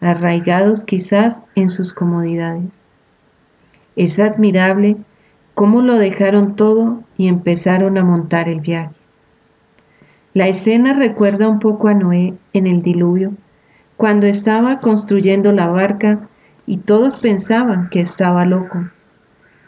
arraigados 0.00 0.84
quizás 0.84 1.42
en 1.54 1.68
sus 1.68 1.94
comodidades. 1.94 2.82
Es 3.96 4.18
admirable 4.18 4.96
cómo 5.54 5.82
lo 5.82 5.98
dejaron 5.98 6.56
todo 6.56 7.02
y 7.16 7.28
empezaron 7.28 7.98
a 7.98 8.04
montar 8.04 8.48
el 8.48 8.60
viaje. 8.60 8.94
La 10.32 10.46
escena 10.46 10.92
recuerda 10.92 11.48
un 11.48 11.58
poco 11.58 11.88
a 11.88 11.94
Noé 11.94 12.34
en 12.52 12.66
el 12.66 12.82
diluvio, 12.82 13.32
cuando 13.96 14.26
estaba 14.26 14.80
construyendo 14.80 15.52
la 15.52 15.66
barca 15.66 16.28
y 16.66 16.78
todos 16.78 17.16
pensaban 17.16 17.90
que 17.90 18.00
estaba 18.00 18.46
loco, 18.46 18.88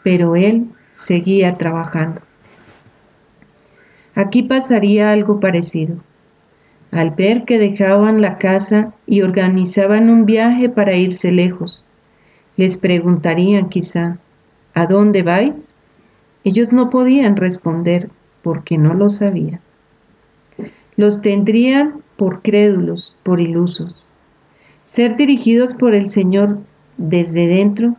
pero 0.03 0.35
él 0.35 0.71
seguía 0.93 1.57
trabajando. 1.57 2.21
Aquí 4.15 4.43
pasaría 4.43 5.11
algo 5.11 5.39
parecido. 5.39 5.97
Al 6.93 7.09
ver 7.09 7.43
que 7.45 7.57
dejaban 7.57 8.21
la 8.21 8.37
casa 8.37 8.93
y 9.07 9.23
organizaban 9.23 10.11
un 10.11 10.27
viaje 10.27 10.69
para 10.69 10.95
irse 10.95 11.31
lejos, 11.31 11.83
les 12.55 12.77
preguntarían 12.77 13.69
quizá, 13.69 14.19
¿a 14.75 14.85
dónde 14.85 15.23
vais? 15.23 15.73
Ellos 16.43 16.71
no 16.71 16.91
podían 16.91 17.35
responder 17.35 18.11
porque 18.43 18.77
no 18.77 18.93
lo 18.93 19.09
sabían. 19.09 19.59
Los 20.95 21.21
tendrían 21.21 22.03
por 22.15 22.43
crédulos, 22.43 23.15
por 23.23 23.41
ilusos. 23.41 24.05
Ser 24.83 25.17
dirigidos 25.17 25.73
por 25.73 25.95
el 25.95 26.11
Señor 26.11 26.59
desde 26.97 27.47
dentro 27.47 27.95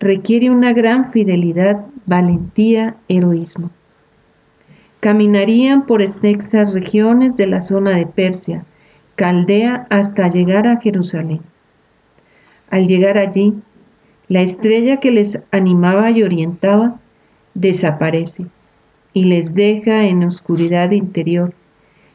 requiere 0.00 0.48
una 0.48 0.72
gran 0.72 1.12
fidelidad, 1.12 1.84
valentía, 2.06 2.96
heroísmo. 3.08 3.70
Caminarían 5.02 5.84
por 5.84 6.00
extensas 6.00 6.72
regiones 6.72 7.36
de 7.36 7.48
la 7.48 7.60
zona 7.60 7.96
de 7.96 8.06
Persia, 8.06 8.64
Caldea, 9.16 9.84
hasta 9.90 10.28
llegar 10.28 10.68
a 10.68 10.80
Jerusalén. 10.80 11.40
Al 12.70 12.86
llegar 12.86 13.18
allí, 13.18 13.52
la 14.28 14.42
estrella 14.42 14.98
que 14.98 15.10
les 15.10 15.42
animaba 15.50 16.12
y 16.12 16.22
orientaba 16.22 17.00
desaparece 17.54 18.46
y 19.12 19.24
les 19.24 19.54
deja 19.54 20.06
en 20.06 20.22
oscuridad 20.22 20.92
interior, 20.92 21.52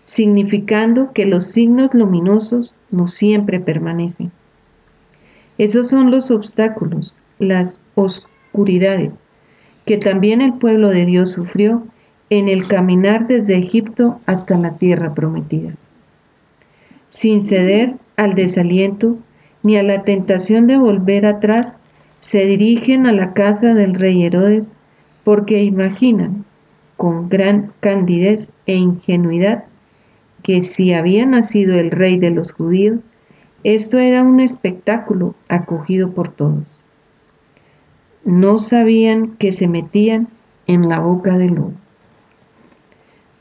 significando 0.06 1.12
que 1.12 1.26
los 1.26 1.46
signos 1.46 1.94
luminosos 1.94 2.74
no 2.90 3.08
siempre 3.08 3.60
permanecen. 3.60 4.32
Esos 5.58 5.90
son 5.90 6.10
los 6.10 6.32
obstáculos, 6.32 7.18
las 7.38 7.82
oscuridades, 7.96 9.24
que 9.86 9.98
también 9.98 10.40
el 10.40 10.54
pueblo 10.54 10.88
de 10.88 11.04
Dios 11.04 11.34
sufrió 11.34 11.84
en 12.30 12.50
el 12.50 12.68
caminar 12.68 13.28
desde 13.28 13.58
Egipto 13.58 14.20
hasta 14.26 14.58
la 14.58 14.78
tierra 14.78 15.14
prometida. 15.14 15.74
Sin 17.10 17.40
ceder 17.40 17.96
al 18.18 18.36
desaliento 18.36 19.18
ni 19.64 19.78
a 19.78 19.84
la 19.84 20.04
tentación 20.04 20.68
de 20.68 20.78
volver 20.78 21.26
atrás, 21.26 21.78
se 22.20 22.46
dirigen 22.46 23.06
a 23.06 23.14
la 23.14 23.34
casa 23.34 23.74
del 23.74 23.94
rey 23.94 24.24
Herodes 24.24 24.74
porque 25.24 25.64
imaginan 25.64 26.46
con 26.98 27.30
gran 27.30 27.72
candidez 27.80 28.52
e 28.66 28.76
ingenuidad 28.76 29.66
que 30.44 30.62
si 30.62 30.94
había 30.94 31.26
nacido 31.26 31.76
el 31.76 31.92
rey 31.92 32.18
de 32.18 32.32
los 32.32 32.52
judíos, 32.52 33.08
esto 33.64 34.00
era 34.00 34.24
un 34.24 34.40
espectáculo 34.40 35.36
acogido 35.50 36.12
por 36.12 36.32
todos. 36.32 36.66
No 38.24 38.58
sabían 38.58 39.36
que 39.38 39.52
se 39.52 39.68
metían 39.68 40.28
en 40.66 40.88
la 40.90 41.00
boca 41.00 41.38
del 41.38 41.56
lobo. 41.56 41.74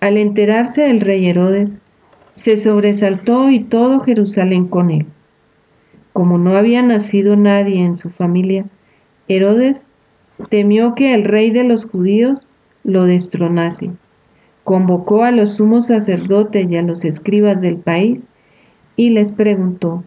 Al 0.01 0.19
enterarse 0.19 0.91
el 0.91 1.01
rey 1.01 1.27
Herodes, 1.27 1.83
se 2.33 2.57
sobresaltó 2.57 3.51
y 3.51 3.61
todo 3.61 4.01
Jerusalén 4.01 4.69
con 4.69 4.91
él. 4.91 5.07
Como 6.13 6.39
no 6.39 6.57
había 6.57 6.83
nacido 6.83 7.35
nadie 7.37 7.83
en 7.83 7.97
su 7.97 8.11
familia, 8.11 8.67
Herodes 9.29 9.89
temió 10.51 10.95
que 10.95 11.15
el 11.15 11.25
rey 11.25 11.51
de 11.51 11.65
los 11.65 11.87
judíos 11.87 12.47
lo 12.85 13.05
destronase. 13.05 13.91
Convocó 14.65 15.25
a 15.25 15.31
los 15.31 15.57
sumos 15.57 15.87
sacerdotes 15.87 16.71
y 16.71 16.77
a 16.77 16.83
los 16.83 17.05
escribas 17.05 17.63
del 17.63 17.77
país 17.77 18.29
y 18.97 19.11
les 19.11 19.33
preguntó 19.33 20.05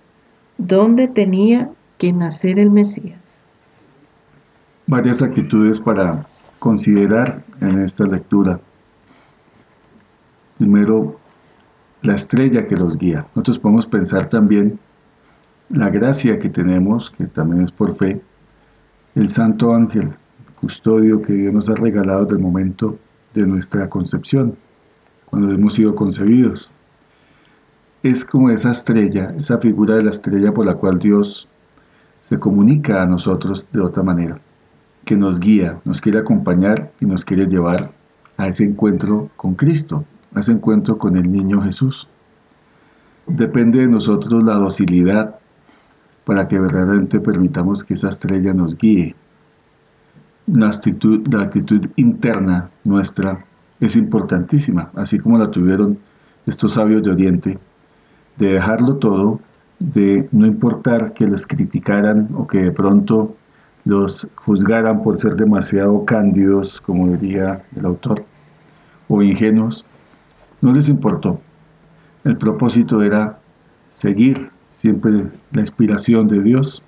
dónde 0.57 1.07
tenía 1.07 1.69
que 1.97 2.13
nacer 2.13 2.59
el 2.59 2.69
Mesías. 2.69 3.45
Varias 4.87 5.21
actitudes 5.21 5.79
para 5.79 6.25
considerar 6.59 7.43
en 7.61 7.81
esta 7.81 8.05
lectura. 8.05 8.59
Primero, 10.59 11.17
la 12.01 12.15
estrella 12.15 12.67
que 12.67 12.75
los 12.75 12.97
guía. 12.97 13.25
Nosotros 13.33 13.59
podemos 13.59 13.85
pensar 13.85 14.27
también 14.27 14.77
la 15.69 15.89
gracia 15.89 16.37
que 16.37 16.49
tenemos, 16.49 17.09
que 17.09 17.27
también 17.27 17.63
es 17.63 17.71
por 17.71 17.95
fe, 17.95 18.21
el 19.15 19.29
santo 19.29 19.73
ángel, 19.73 20.11
custodio 20.59 21.21
que 21.21 21.31
Dios 21.31 21.53
nos 21.53 21.69
ha 21.69 21.75
regalado 21.75 22.25
del 22.25 22.39
momento 22.39 22.97
de 23.33 23.47
nuestra 23.47 23.89
concepción, 23.89 24.57
cuando 25.27 25.49
hemos 25.49 25.75
sido 25.75 25.95
concebidos. 25.95 26.69
Es 28.03 28.25
como 28.25 28.49
esa 28.49 28.71
estrella, 28.71 29.33
esa 29.37 29.59
figura 29.59 29.95
de 29.95 30.03
la 30.03 30.09
estrella 30.09 30.53
por 30.53 30.65
la 30.65 30.75
cual 30.75 30.99
Dios 30.99 31.47
se 32.21 32.37
comunica 32.37 33.01
a 33.01 33.05
nosotros 33.05 33.65
de 33.71 33.79
otra 33.79 34.03
manera, 34.03 34.41
que 35.05 35.15
nos 35.15 35.39
guía, 35.39 35.79
nos 35.85 36.01
quiere 36.01 36.19
acompañar 36.19 36.91
y 36.99 37.05
nos 37.05 37.23
quiere 37.23 37.45
llevar 37.45 37.93
a 38.35 38.49
ese 38.49 38.65
encuentro 38.65 39.29
con 39.37 39.55
Cristo, 39.55 40.03
ese 40.35 40.51
encuentro 40.51 40.97
con 40.97 41.17
el 41.17 41.31
niño 41.31 41.61
Jesús. 41.61 42.07
Depende 43.27 43.79
de 43.79 43.87
nosotros 43.87 44.43
la 44.43 44.55
docilidad 44.55 45.35
para 46.25 46.47
que 46.47 46.59
verdaderamente 46.59 47.19
permitamos 47.19 47.83
que 47.83 47.95
esa 47.95 48.09
estrella 48.09 48.53
nos 48.53 48.77
guíe. 48.77 49.15
La 50.47 50.67
actitud, 50.67 51.27
la 51.31 51.43
actitud 51.43 51.87
interna 51.95 52.69
nuestra 52.83 53.45
es 53.79 53.95
importantísima, 53.95 54.89
así 54.95 55.19
como 55.19 55.37
la 55.37 55.51
tuvieron 55.51 55.97
estos 56.45 56.73
sabios 56.73 57.03
de 57.03 57.11
Oriente, 57.11 57.59
de 58.37 58.47
dejarlo 58.53 58.95
todo, 58.95 59.39
de 59.79 60.27
no 60.31 60.45
importar 60.45 61.13
que 61.13 61.27
les 61.27 61.47
criticaran 61.47 62.29
o 62.35 62.47
que 62.47 62.59
de 62.59 62.71
pronto 62.71 63.35
los 63.85 64.27
juzgaran 64.35 65.01
por 65.03 65.19
ser 65.19 65.35
demasiado 65.35 66.03
cándidos, 66.05 66.81
como 66.81 67.07
diría 67.07 67.63
el 67.75 67.85
autor, 67.85 68.25
o 69.07 69.21
ingenuos, 69.21 69.85
no 70.61 70.73
les 70.73 70.89
importó. 70.89 71.39
El 72.23 72.37
propósito 72.37 73.01
era 73.01 73.39
seguir 73.91 74.49
siempre 74.67 75.25
la 75.51 75.61
inspiración 75.61 76.27
de 76.27 76.41
Dios, 76.41 76.83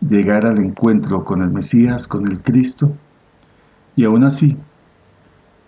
llegar 0.00 0.46
al 0.46 0.58
encuentro 0.58 1.24
con 1.24 1.42
el 1.42 1.50
Mesías, 1.50 2.06
con 2.06 2.26
el 2.30 2.40
Cristo, 2.40 2.92
y 3.96 4.04
aún 4.04 4.24
así, 4.24 4.56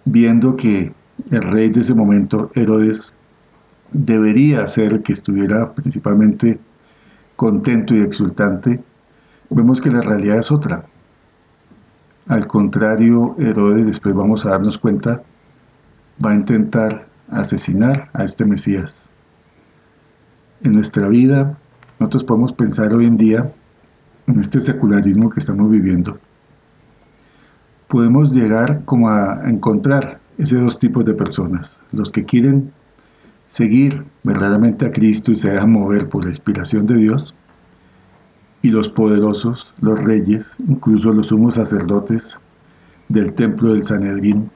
viendo 0.04 0.56
que 0.56 0.92
el 1.30 1.42
rey 1.42 1.70
de 1.70 1.80
ese 1.80 1.94
momento, 1.94 2.50
Herodes, 2.54 3.16
debería 3.90 4.66
ser 4.66 4.92
el 4.92 5.02
que 5.02 5.14
estuviera 5.14 5.72
principalmente 5.72 6.58
contento 7.36 7.94
y 7.94 8.00
exultante, 8.00 8.80
vemos 9.50 9.80
que 9.80 9.90
la 9.90 10.00
realidad 10.00 10.38
es 10.38 10.52
otra. 10.52 10.84
Al 12.26 12.46
contrario, 12.46 13.34
Herodes, 13.38 13.86
después 13.86 14.14
vamos 14.14 14.44
a 14.44 14.50
darnos 14.50 14.76
cuenta, 14.76 15.22
va 16.22 16.30
a 16.32 16.34
intentar 16.34 17.06
asesinar 17.30 18.10
a 18.12 18.24
este 18.24 18.44
Mesías. 18.44 18.98
En 20.62 20.72
nuestra 20.72 21.08
vida, 21.08 21.56
nosotros 21.98 22.24
podemos 22.24 22.52
pensar 22.52 22.94
hoy 22.94 23.06
en 23.06 23.16
día, 23.16 23.52
en 24.26 24.40
este 24.40 24.60
secularismo 24.60 25.30
que 25.30 25.40
estamos 25.40 25.70
viviendo, 25.70 26.18
podemos 27.88 28.32
llegar 28.32 28.84
como 28.84 29.08
a 29.08 29.42
encontrar 29.48 30.20
esos 30.36 30.62
dos 30.62 30.78
tipos 30.78 31.04
de 31.04 31.14
personas, 31.14 31.78
los 31.92 32.10
que 32.12 32.24
quieren 32.24 32.72
seguir 33.48 34.04
verdaderamente 34.22 34.86
a 34.86 34.92
Cristo 34.92 35.32
y 35.32 35.36
se 35.36 35.50
dejan 35.50 35.72
mover 35.72 36.08
por 36.08 36.24
la 36.24 36.30
inspiración 36.30 36.86
de 36.86 36.96
Dios, 36.96 37.34
y 38.60 38.68
los 38.68 38.88
poderosos, 38.88 39.72
los 39.80 39.98
reyes, 40.00 40.56
incluso 40.66 41.12
los 41.12 41.28
sumos 41.28 41.54
sacerdotes 41.54 42.36
del 43.08 43.32
templo 43.32 43.72
del 43.72 43.82
Sanedrín, 43.82 44.50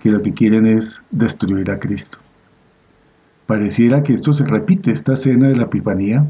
que 0.00 0.10
lo 0.10 0.22
que 0.22 0.32
quieren 0.32 0.66
es 0.66 1.02
destruir 1.10 1.70
a 1.70 1.78
Cristo. 1.78 2.18
Pareciera 3.46 4.02
que 4.02 4.12
esto 4.12 4.32
se 4.32 4.44
repite, 4.44 4.90
esta 4.90 5.14
escena 5.14 5.48
de 5.48 5.56
la 5.56 5.64
Epifanía, 5.64 6.26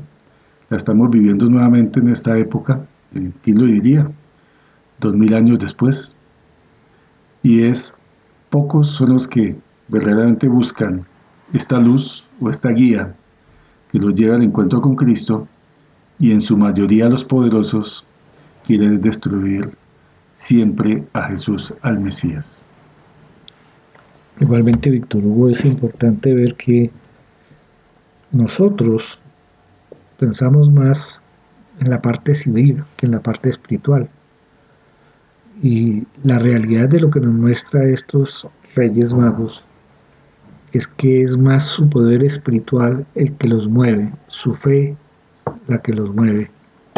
la 0.68 0.76
estamos 0.76 1.10
viviendo 1.10 1.48
nuevamente 1.48 2.00
en 2.00 2.08
esta 2.08 2.36
época, 2.36 2.86
eh, 3.14 3.30
¿quién 3.42 3.58
lo 3.58 3.66
diría? 3.66 4.10
Dos 5.00 5.14
mil 5.14 5.32
años 5.34 5.58
después. 5.58 6.16
Y 7.42 7.62
es, 7.62 7.96
pocos 8.50 8.88
son 8.88 9.14
los 9.14 9.28
que 9.28 9.56
verdaderamente 9.88 10.48
buscan 10.48 11.06
esta 11.52 11.78
luz 11.78 12.24
o 12.40 12.50
esta 12.50 12.70
guía 12.70 13.14
que 13.90 13.98
los 13.98 14.14
lleva 14.14 14.34
al 14.34 14.42
encuentro 14.42 14.80
con 14.80 14.96
Cristo 14.96 15.46
y 16.18 16.32
en 16.32 16.40
su 16.40 16.56
mayoría 16.56 17.08
los 17.08 17.24
poderosos 17.24 18.04
quieren 18.66 19.00
destruir 19.00 19.70
siempre 20.34 21.04
a 21.12 21.22
Jesús, 21.28 21.72
al 21.82 22.00
Mesías. 22.00 22.62
Igualmente, 24.40 24.90
Víctor 24.90 25.24
Hugo, 25.24 25.48
es 25.48 25.64
importante 25.64 26.34
ver 26.34 26.54
que 26.56 26.90
nosotros 28.32 29.18
pensamos 30.18 30.70
más 30.70 31.20
en 31.80 31.90
la 31.90 32.00
parte 32.00 32.34
civil 32.34 32.84
que 32.96 33.06
en 33.06 33.12
la 33.12 33.20
parte 33.20 33.48
espiritual. 33.48 34.08
Y 35.62 36.04
la 36.22 36.38
realidad 36.38 36.88
de 36.88 37.00
lo 37.00 37.10
que 37.10 37.20
nos 37.20 37.32
muestra 37.32 37.88
estos 37.88 38.46
reyes 38.74 39.14
magos 39.14 39.64
es 40.72 40.86
que 40.86 41.22
es 41.22 41.38
más 41.38 41.64
su 41.64 41.88
poder 41.88 42.22
espiritual 42.22 43.06
el 43.14 43.32
que 43.36 43.48
los 43.48 43.66
mueve, 43.68 44.12
su 44.28 44.52
fe 44.52 44.96
la 45.66 45.78
que 45.78 45.92
los 45.92 46.14
mueve, 46.14 46.50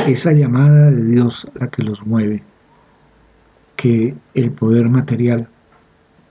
esa 0.06 0.32
llamada 0.32 0.90
de 0.90 1.04
Dios 1.04 1.46
la 1.54 1.68
que 1.68 1.82
los 1.82 2.04
mueve, 2.04 2.42
que 3.76 4.16
el 4.34 4.50
poder 4.50 4.88
material. 4.88 5.48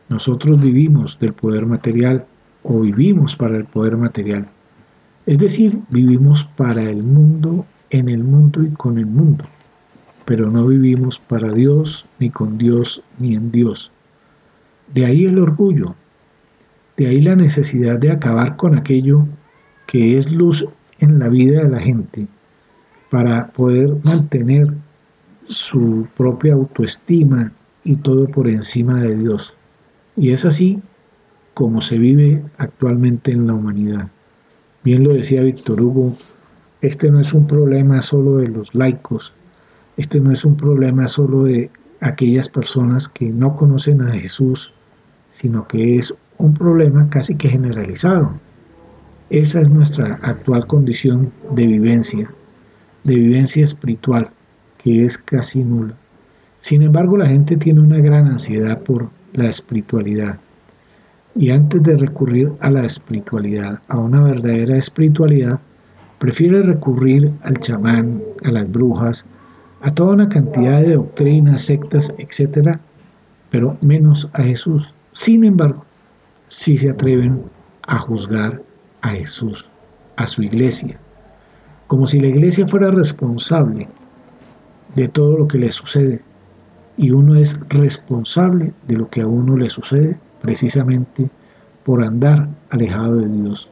Nosotros 0.10 0.62
vivimos 0.62 1.20
del 1.20 1.34
poder 1.34 1.66
material 1.66 2.26
o 2.64 2.80
vivimos 2.80 3.36
para 3.36 3.58
el 3.58 3.66
poder 3.66 3.98
material. 3.98 4.48
Es 5.26 5.38
decir, 5.38 5.80
vivimos 5.90 6.48
para 6.56 6.84
el 6.84 7.04
mundo, 7.04 7.66
en 7.90 8.08
el 8.08 8.24
mundo 8.24 8.64
y 8.64 8.70
con 8.72 8.98
el 8.98 9.06
mundo, 9.06 9.46
pero 10.26 10.50
no 10.50 10.66
vivimos 10.66 11.20
para 11.20 11.52
Dios, 11.52 12.06
ni 12.20 12.30
con 12.30 12.58
Dios, 12.58 13.04
ni 13.20 13.36
en 13.36 13.52
Dios. 13.52 13.92
De 14.94 15.06
ahí 15.06 15.26
el 15.26 15.40
orgullo, 15.40 15.96
de 16.96 17.08
ahí 17.08 17.22
la 17.22 17.36
necesidad 17.36 18.00
de 18.00 18.12
acabar 18.12 18.56
con 18.56 18.78
aquello 18.78 19.28
que 19.86 20.18
es 20.18 20.32
luz 20.32 20.66
en 21.00 21.20
la 21.20 21.28
vida 21.28 21.64
de 21.64 21.70
la 21.70 21.80
gente 21.80 22.28
para 23.10 23.48
poder 23.48 23.90
mantener 24.04 24.74
su 25.44 26.08
propia 26.16 26.54
autoestima 26.54 27.52
y 27.84 27.96
todo 27.98 28.28
por 28.28 28.48
encima 28.48 29.02
de 29.02 29.16
Dios. 29.16 29.57
Y 30.18 30.32
es 30.32 30.46
así 30.46 30.82
como 31.54 31.80
se 31.82 32.00
vive 32.00 32.44
actualmente 32.58 33.32
en 33.32 33.46
la 33.46 33.54
humanidad. 33.54 34.10
Bien 34.84 35.04
lo 35.04 35.14
decía 35.14 35.42
Víctor 35.42 35.80
Hugo, 35.80 36.16
este 36.82 37.12
no 37.12 37.20
es 37.20 37.34
un 37.34 37.46
problema 37.46 38.02
solo 38.02 38.38
de 38.38 38.48
los 38.48 38.74
laicos, 38.74 39.34
este 39.96 40.20
no 40.20 40.32
es 40.32 40.44
un 40.44 40.58
problema 40.58 41.08
solo 41.08 41.44
de 41.44 41.70
aquellas 42.02 42.50
personas 42.50 43.08
que 43.08 43.30
no 43.30 43.56
conocen 43.56 44.02
a 44.02 44.14
Jesús, 44.14 44.74
sino 45.30 45.68
que 45.68 45.98
es 45.98 46.14
un 46.38 46.54
problema 46.54 47.10
casi 47.10 47.36
que 47.36 47.50
generalizado. 47.50 48.34
Esa 49.30 49.62
es 49.62 49.70
nuestra 49.70 50.18
actual 50.24 50.66
condición 50.66 51.32
de 51.52 51.68
vivencia, 51.68 52.32
de 53.04 53.16
vivencia 53.16 53.66
espiritual, 53.66 54.32
que 54.78 55.06
es 55.06 55.18
casi 55.18 55.64
nula. 55.64 55.96
Sin 56.60 56.82
embargo, 56.82 57.18
la 57.18 57.28
gente 57.28 57.58
tiene 57.58 57.82
una 57.82 57.98
gran 57.98 58.28
ansiedad 58.28 58.82
por 58.82 59.10
la 59.38 59.50
espiritualidad. 59.50 60.40
Y 61.36 61.52
antes 61.52 61.82
de 61.84 61.96
recurrir 61.96 62.52
a 62.60 62.70
la 62.70 62.84
espiritualidad, 62.84 63.80
a 63.88 63.98
una 63.98 64.24
verdadera 64.24 64.76
espiritualidad, 64.76 65.60
prefiere 66.20 66.64
recurrir 66.64 67.32
al 67.44 67.60
chamán, 67.60 68.22
a 68.44 68.52
las 68.52 68.70
brujas, 68.70 69.24
a 69.82 69.94
toda 69.94 70.14
una 70.14 70.30
cantidad 70.30 70.82
de 70.82 70.96
doctrinas, 70.96 71.62
sectas, 71.62 72.14
etc., 72.18 72.78
pero 73.50 73.78
menos 73.82 74.28
a 74.34 74.44
Jesús. 74.44 74.92
Sin 75.12 75.46
embargo, 75.46 75.86
sí 76.48 76.78
se 76.78 76.90
atreven 76.90 77.44
a 77.84 78.00
juzgar 78.00 78.62
a 79.02 79.10
Jesús, 79.10 79.70
a 80.16 80.26
su 80.26 80.42
iglesia, 80.42 81.00
como 81.86 82.08
si 82.08 82.20
la 82.20 82.28
iglesia 82.28 82.68
fuera 82.68 82.90
responsable 82.90 83.88
de 84.96 85.08
todo 85.08 85.38
lo 85.38 85.48
que 85.48 85.60
le 85.60 85.72
sucede. 85.72 86.22
Y 86.98 87.12
uno 87.12 87.36
es 87.36 87.60
responsable 87.70 88.74
de 88.88 88.96
lo 88.98 89.10
que 89.10 89.22
a 89.22 89.28
uno 89.28 89.56
le 89.56 89.70
sucede 89.70 90.18
precisamente 90.42 91.30
por 91.86 92.04
andar 92.04 92.50
alejado 92.70 93.18
de 93.18 93.30
Dios. 93.30 93.70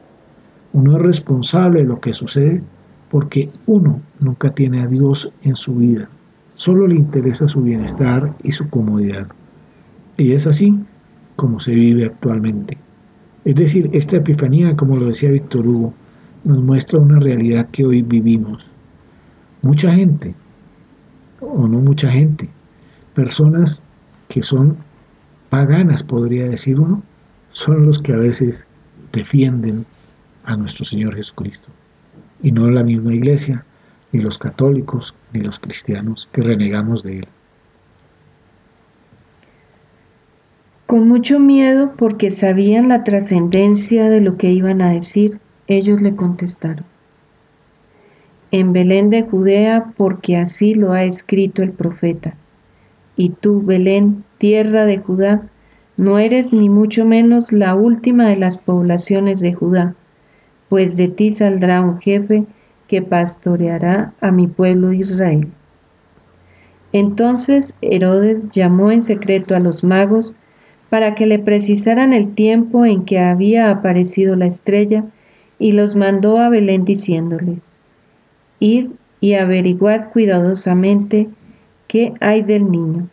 Uno 0.72 0.92
es 0.92 0.98
responsable 0.98 1.80
de 1.80 1.86
lo 1.86 2.00
que 2.00 2.12
sucede 2.12 2.62
porque 3.10 3.50
uno 3.66 4.00
nunca 4.20 4.50
tiene 4.50 4.80
a 4.80 4.86
Dios 4.86 5.30
en 5.42 5.56
su 5.56 5.74
vida. 5.74 6.08
Solo 6.54 6.86
le 6.86 6.96
interesa 6.96 7.48
su 7.48 7.62
bienestar 7.62 8.34
y 8.42 8.52
su 8.52 8.68
comodidad. 8.70 9.28
Y 10.16 10.32
es 10.32 10.46
así 10.46 10.78
como 11.36 11.60
se 11.60 11.72
vive 11.72 12.06
actualmente. 12.06 12.78
Es 13.44 13.54
decir, 13.54 13.90
esta 13.92 14.16
epifanía, 14.16 14.76
como 14.76 14.96
lo 14.96 15.08
decía 15.08 15.30
Víctor 15.30 15.66
Hugo, 15.66 15.94
nos 16.44 16.62
muestra 16.62 16.98
una 16.98 17.20
realidad 17.20 17.68
que 17.70 17.84
hoy 17.84 18.02
vivimos. 18.02 18.66
Mucha 19.62 19.92
gente, 19.92 20.34
o 21.40 21.68
no 21.68 21.80
mucha 21.80 22.10
gente, 22.10 22.48
personas 23.16 23.80
que 24.28 24.42
son 24.42 24.76
paganas, 25.48 26.02
podría 26.02 26.44
decir 26.44 26.78
uno, 26.78 27.02
son 27.48 27.86
los 27.86 27.98
que 27.98 28.12
a 28.12 28.16
veces 28.16 28.66
defienden 29.10 29.86
a 30.44 30.54
nuestro 30.54 30.84
Señor 30.84 31.16
Jesucristo. 31.16 31.68
Y 32.42 32.52
no 32.52 32.70
la 32.70 32.84
misma 32.84 33.14
iglesia, 33.14 33.64
ni 34.12 34.20
los 34.20 34.36
católicos, 34.38 35.14
ni 35.32 35.40
los 35.40 35.58
cristianos 35.58 36.28
que 36.30 36.42
renegamos 36.42 37.02
de 37.02 37.20
Él. 37.20 37.28
Con 40.84 41.08
mucho 41.08 41.40
miedo 41.40 41.94
porque 41.96 42.30
sabían 42.30 42.90
la 42.90 43.02
trascendencia 43.02 44.10
de 44.10 44.20
lo 44.20 44.36
que 44.36 44.52
iban 44.52 44.82
a 44.82 44.92
decir, 44.92 45.40
ellos 45.68 46.02
le 46.02 46.14
contestaron. 46.14 46.84
En 48.50 48.74
Belén 48.74 49.08
de 49.08 49.22
Judea 49.22 49.94
porque 49.96 50.36
así 50.36 50.74
lo 50.74 50.92
ha 50.92 51.04
escrito 51.04 51.62
el 51.62 51.72
profeta. 51.72 52.34
Y 53.16 53.30
tú, 53.30 53.62
Belén, 53.62 54.24
tierra 54.38 54.84
de 54.84 54.98
Judá, 54.98 55.48
no 55.96 56.18
eres 56.18 56.52
ni 56.52 56.68
mucho 56.68 57.04
menos 57.04 57.52
la 57.52 57.74
última 57.74 58.28
de 58.28 58.36
las 58.36 58.58
poblaciones 58.58 59.40
de 59.40 59.54
Judá, 59.54 59.94
pues 60.68 60.96
de 60.96 61.08
ti 61.08 61.30
saldrá 61.30 61.80
un 61.80 61.98
jefe 62.00 62.44
que 62.86 63.02
pastoreará 63.02 64.12
a 64.20 64.30
mi 64.30 64.46
pueblo 64.46 64.92
Israel. 64.92 65.48
Entonces 66.92 67.76
Herodes 67.80 68.48
llamó 68.50 68.90
en 68.90 69.02
secreto 69.02 69.56
a 69.56 69.60
los 69.60 69.82
magos, 69.82 70.34
para 70.90 71.16
que 71.16 71.26
le 71.26 71.40
precisaran 71.40 72.12
el 72.12 72.34
tiempo 72.34 72.86
en 72.86 73.04
que 73.04 73.18
había 73.18 73.70
aparecido 73.70 74.36
la 74.36 74.46
estrella, 74.46 75.04
y 75.58 75.72
los 75.72 75.96
mandó 75.96 76.38
a 76.38 76.48
Belén 76.48 76.84
diciéndoles, 76.84 77.68
Id 78.60 78.90
y 79.20 79.34
averiguad 79.34 80.10
cuidadosamente 80.12 81.28
qué 81.88 82.14
hay 82.20 82.42
del 82.42 82.70
niño, 82.70 83.08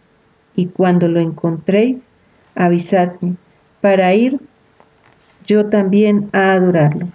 y 0.55 0.67
cuando 0.67 1.07
lo 1.07 1.19
encontréis, 1.19 2.09
avisadme, 2.55 3.35
para 3.81 4.13
ir 4.13 4.39
yo 5.45 5.65
también 5.65 6.29
a 6.31 6.53
adorarlo. 6.53 7.07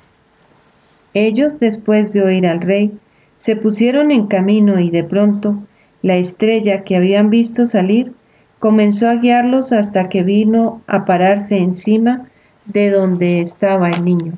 Ellos, 1.14 1.58
después 1.58 2.12
de 2.12 2.22
oír 2.22 2.46
al 2.46 2.60
rey, 2.60 2.92
se 3.36 3.56
pusieron 3.56 4.10
en 4.10 4.26
camino 4.26 4.78
y 4.80 4.90
de 4.90 5.04
pronto 5.04 5.62
la 6.02 6.16
estrella 6.16 6.84
que 6.84 6.96
habían 6.96 7.30
visto 7.30 7.66
salir 7.66 8.12
comenzó 8.58 9.08
a 9.08 9.14
guiarlos 9.14 9.72
hasta 9.72 10.08
que 10.08 10.22
vino 10.22 10.82
a 10.86 11.04
pararse 11.04 11.56
encima 11.56 12.28
de 12.66 12.90
donde 12.90 13.40
estaba 13.40 13.88
el 13.88 14.04
niño. 14.04 14.34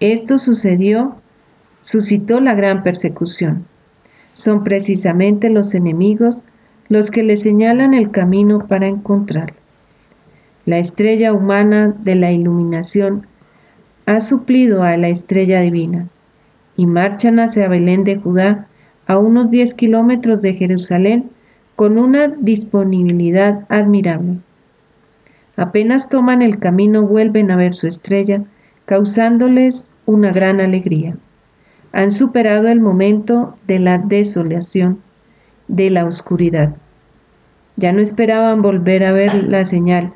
Esto 0.00 0.38
sucedió, 0.38 1.16
suscitó 1.82 2.40
la 2.40 2.54
gran 2.54 2.82
persecución. 2.82 3.66
Son 4.36 4.64
precisamente 4.64 5.48
los 5.48 5.74
enemigos 5.74 6.42
los 6.90 7.10
que 7.10 7.22
le 7.22 7.38
señalan 7.38 7.94
el 7.94 8.10
camino 8.10 8.66
para 8.68 8.86
encontrarlo. 8.86 9.56
La 10.66 10.76
estrella 10.76 11.32
humana 11.32 11.96
de 12.04 12.16
la 12.16 12.32
iluminación 12.32 13.26
ha 14.04 14.20
suplido 14.20 14.82
a 14.82 14.94
la 14.98 15.08
estrella 15.08 15.62
divina 15.62 16.08
y 16.76 16.84
marchan 16.84 17.40
hacia 17.40 17.66
Belén 17.66 18.04
de 18.04 18.16
Judá, 18.16 18.68
a 19.06 19.16
unos 19.16 19.48
10 19.48 19.72
kilómetros 19.74 20.42
de 20.42 20.52
Jerusalén, 20.52 21.30
con 21.74 21.96
una 21.96 22.28
disponibilidad 22.28 23.64
admirable. 23.70 24.40
Apenas 25.56 26.10
toman 26.10 26.42
el 26.42 26.58
camino 26.58 27.06
vuelven 27.06 27.50
a 27.50 27.56
ver 27.56 27.74
su 27.74 27.86
estrella, 27.86 28.42
causándoles 28.84 29.90
una 30.04 30.30
gran 30.30 30.60
alegría. 30.60 31.16
Han 31.92 32.10
superado 32.10 32.68
el 32.68 32.80
momento 32.80 33.56
de 33.66 33.78
la 33.78 33.98
desolación, 33.98 35.00
de 35.68 35.90
la 35.90 36.04
oscuridad. 36.04 36.76
Ya 37.76 37.92
no 37.92 38.00
esperaban 38.00 38.62
volver 38.62 39.04
a 39.04 39.12
ver 39.12 39.44
la 39.44 39.64
señal, 39.64 40.12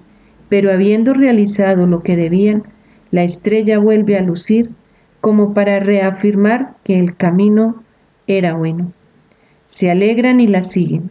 pero 0.48 0.72
habiendo 0.72 1.14
realizado 1.14 1.86
lo 1.86 2.02
que 2.02 2.16
debían, 2.16 2.64
la 3.10 3.22
estrella 3.22 3.78
vuelve 3.78 4.16
a 4.16 4.22
lucir 4.22 4.70
como 5.20 5.54
para 5.54 5.80
reafirmar 5.80 6.74
que 6.84 6.98
el 6.98 7.16
camino 7.16 7.82
era 8.26 8.54
bueno. 8.54 8.92
Se 9.66 9.90
alegran 9.90 10.40
y 10.40 10.46
la 10.46 10.62
siguen. 10.62 11.10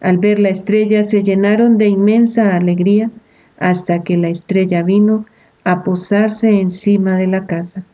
Al 0.00 0.18
ver 0.18 0.38
la 0.38 0.48
estrella 0.48 1.02
se 1.02 1.22
llenaron 1.22 1.78
de 1.78 1.88
inmensa 1.88 2.56
alegría 2.56 3.10
hasta 3.58 4.02
que 4.02 4.16
la 4.16 4.28
estrella 4.28 4.82
vino 4.82 5.26
a 5.64 5.84
posarse 5.84 6.60
encima 6.60 7.16
de 7.16 7.28
la 7.28 7.46
casa. 7.46 7.84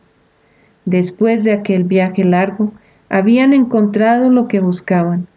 Después 0.85 1.43
de 1.43 1.51
aquel 1.51 1.83
viaje 1.83 2.23
largo, 2.23 2.71
habían 3.09 3.53
encontrado 3.53 4.29
lo 4.29 4.47
que 4.47 4.59
buscaban, 4.59 5.27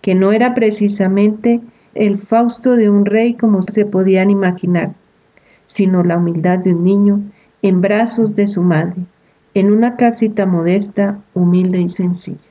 que 0.00 0.14
no 0.14 0.32
era 0.32 0.54
precisamente 0.54 1.60
el 1.94 2.18
Fausto 2.18 2.76
de 2.76 2.88
un 2.88 3.04
rey 3.04 3.34
como 3.34 3.62
se 3.62 3.84
podían 3.84 4.30
imaginar, 4.30 4.92
sino 5.66 6.02
la 6.02 6.18
humildad 6.18 6.58
de 6.58 6.74
un 6.74 6.84
niño 6.84 7.20
en 7.62 7.80
brazos 7.80 8.34
de 8.34 8.46
su 8.46 8.62
madre, 8.62 9.02
en 9.54 9.70
una 9.70 9.96
casita 9.96 10.46
modesta, 10.46 11.18
humilde 11.34 11.80
y 11.80 11.88
sencilla. 11.88 12.50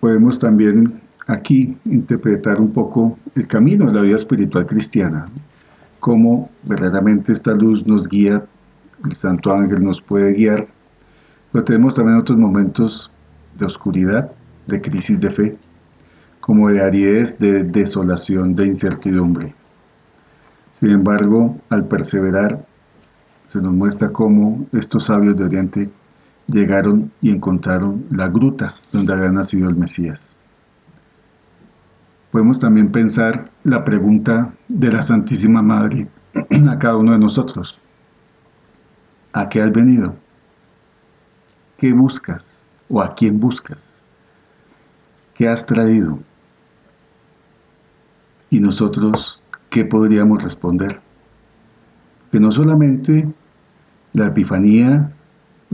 Podemos 0.00 0.38
también 0.38 1.00
aquí 1.26 1.76
interpretar 1.86 2.60
un 2.60 2.72
poco 2.72 3.18
el 3.34 3.48
camino 3.48 3.86
de 3.86 3.94
la 3.94 4.02
vida 4.02 4.16
espiritual 4.16 4.66
cristiana, 4.66 5.28
cómo 6.00 6.50
verdaderamente 6.64 7.32
esta 7.32 7.52
luz 7.52 7.86
nos 7.86 8.06
guía, 8.06 8.44
el 9.04 9.14
Santo 9.14 9.52
Ángel 9.52 9.82
nos 9.82 10.00
puede 10.00 10.32
guiar, 10.32 10.66
pero 11.52 11.64
tenemos 11.64 11.94
también 11.94 12.18
otros 12.18 12.38
momentos 12.38 13.10
de 13.56 13.66
oscuridad, 13.66 14.30
de 14.66 14.80
crisis 14.80 15.20
de 15.20 15.30
fe, 15.30 15.58
como 16.40 16.68
de 16.68 16.82
aridez, 16.82 17.38
de 17.38 17.64
desolación, 17.64 18.54
de 18.54 18.66
incertidumbre. 18.66 19.54
Sin 20.72 20.90
embargo, 20.90 21.56
al 21.70 21.86
perseverar, 21.86 22.64
se 23.48 23.60
nos 23.60 23.72
muestra 23.72 24.10
cómo 24.10 24.66
estos 24.72 25.04
sabios 25.04 25.36
de 25.36 25.44
Oriente 25.44 25.90
llegaron 26.48 27.10
y 27.20 27.30
encontraron 27.30 28.04
la 28.10 28.28
gruta 28.28 28.74
donde 28.92 29.12
había 29.12 29.30
nacido 29.30 29.68
el 29.68 29.76
Mesías. 29.76 30.34
Podemos 32.30 32.58
también 32.58 32.90
pensar 32.90 33.48
la 33.62 33.84
pregunta 33.84 34.52
de 34.68 34.90
la 34.90 35.02
Santísima 35.02 35.62
Madre 35.62 36.08
a 36.68 36.78
cada 36.78 36.96
uno 36.96 37.12
de 37.12 37.18
nosotros. 37.18 37.80
¿A 39.36 39.48
qué 39.48 39.60
has 39.60 39.72
venido? 39.72 40.14
¿Qué 41.76 41.92
buscas? 41.92 42.68
¿O 42.88 43.02
a 43.02 43.16
quién 43.16 43.40
buscas? 43.40 44.00
¿Qué 45.34 45.48
has 45.48 45.66
traído? 45.66 46.20
Y 48.50 48.60
nosotros, 48.60 49.42
¿qué 49.70 49.84
podríamos 49.84 50.40
responder? 50.40 51.00
Que 52.30 52.38
no 52.38 52.52
solamente 52.52 53.26
la 54.12 54.28
Epifanía 54.28 55.10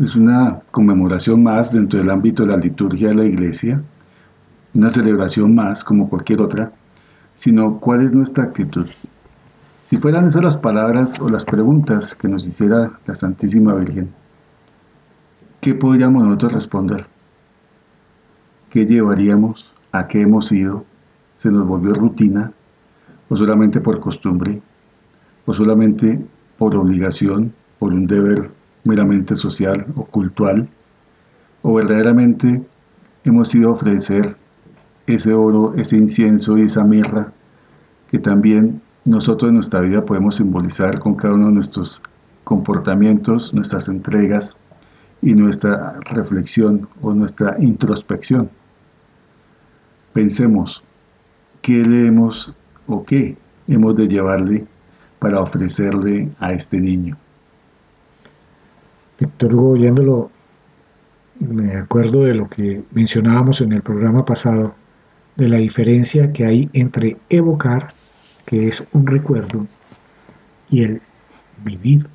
es 0.03 0.17
una 0.17 0.63
conmemoración 0.71 1.43
más 1.43 1.71
dentro 1.71 1.99
del 1.99 2.09
ámbito 2.09 2.45
de 2.45 2.53
la 2.53 2.57
liturgia 2.57 3.09
de 3.11 3.15
la 3.17 3.25
iglesia, 3.27 3.83
una 4.73 4.89
celebración 4.89 5.55
más 5.55 5.85
como 5.85 6.09
cualquier 6.09 6.41
otra, 6.41 6.73
sino 7.35 7.79
cuál 7.79 8.07
es 8.07 8.13
nuestra 8.13 8.45
actitud. 8.45 8.87
Si 9.91 9.97
fueran 9.97 10.25
esas 10.25 10.45
las 10.45 10.57
palabras 10.57 11.19
o 11.19 11.29
las 11.29 11.45
preguntas 11.45 12.15
que 12.15 12.29
nos 12.29 12.47
hiciera 12.47 12.93
la 13.07 13.17
Santísima 13.17 13.75
Virgen, 13.75 14.11
¿qué 15.61 15.75
podríamos 15.75 16.23
nosotros 16.23 16.53
responder? 16.53 17.07
¿Qué 18.71 18.87
llevaríamos? 18.87 19.75
¿A 19.91 20.07
qué 20.07 20.23
hemos 20.23 20.53
ido? 20.53 20.85
¿Se 21.35 21.51
nos 21.51 21.67
volvió 21.67 21.93
rutina? 21.93 22.53
¿O 23.29 23.35
solamente 23.35 23.81
por 23.81 23.99
costumbre? 23.99 24.63
¿O 25.45 25.53
solamente 25.53 26.25
por 26.57 26.77
obligación? 26.77 27.53
por 27.81 27.93
un 27.93 28.07
deber 28.07 28.49
meramente 28.85 29.35
social 29.35 29.87
o 29.97 30.05
cultural, 30.05 30.69
o 31.63 31.75
verdaderamente 31.75 32.63
hemos 33.25 33.53
ido 33.57 33.71
a 33.71 33.73
ofrecer 33.73 34.37
ese 35.09 35.33
oro, 35.33 35.75
ese 35.77 35.97
incienso 35.97 36.57
y 36.59 36.67
esa 36.67 36.85
mirra 36.85 37.33
que 38.09 38.21
también 38.21 38.83
nosotros 39.05 39.49
en 39.49 39.55
nuestra 39.55 39.81
vida 39.81 40.05
podemos 40.05 40.37
simbolizar 40.37 40.99
con 40.99 41.15
cada 41.15 41.35
uno 41.35 41.47
de 41.47 41.53
nuestros 41.55 42.03
comportamientos, 42.45 43.55
nuestras 43.55 43.89
entregas 43.89 44.59
y 45.23 45.35
nuestra 45.35 45.99
reflexión 46.01 46.89
o 47.03 47.13
nuestra 47.15 47.57
introspección. 47.61 48.51
Pensemos 50.13 50.83
qué 51.63 51.85
le 51.85 52.09
hemos 52.09 52.53
o 52.87 53.05
qué 53.05 53.37
hemos 53.69 53.97
de 53.97 54.09
llevarle 54.09 54.67
para 55.19 55.41
ofrecerle 55.41 56.29
a 56.41 56.53
este 56.53 56.79
niño. 56.79 57.17
Víctor 59.19 59.55
Hugo, 59.55 59.71
oyéndolo, 59.73 60.31
me 61.39 61.77
acuerdo 61.77 62.25
de 62.25 62.35
lo 62.35 62.49
que 62.49 62.83
mencionábamos 62.93 63.61
en 63.61 63.73
el 63.73 63.83
programa 63.83 64.25
pasado, 64.25 64.75
de 65.37 65.49
la 65.49 65.59
diferencia 65.59 66.33
que 66.33 66.45
hay 66.45 66.71
entre 66.73 67.17
evocar, 67.29 67.95
que 68.51 68.67
es 68.67 68.83
un 68.93 69.07
recuerdo, 69.07 69.69
y 70.71 70.83
el 70.83 71.01
vivir. 71.65 72.09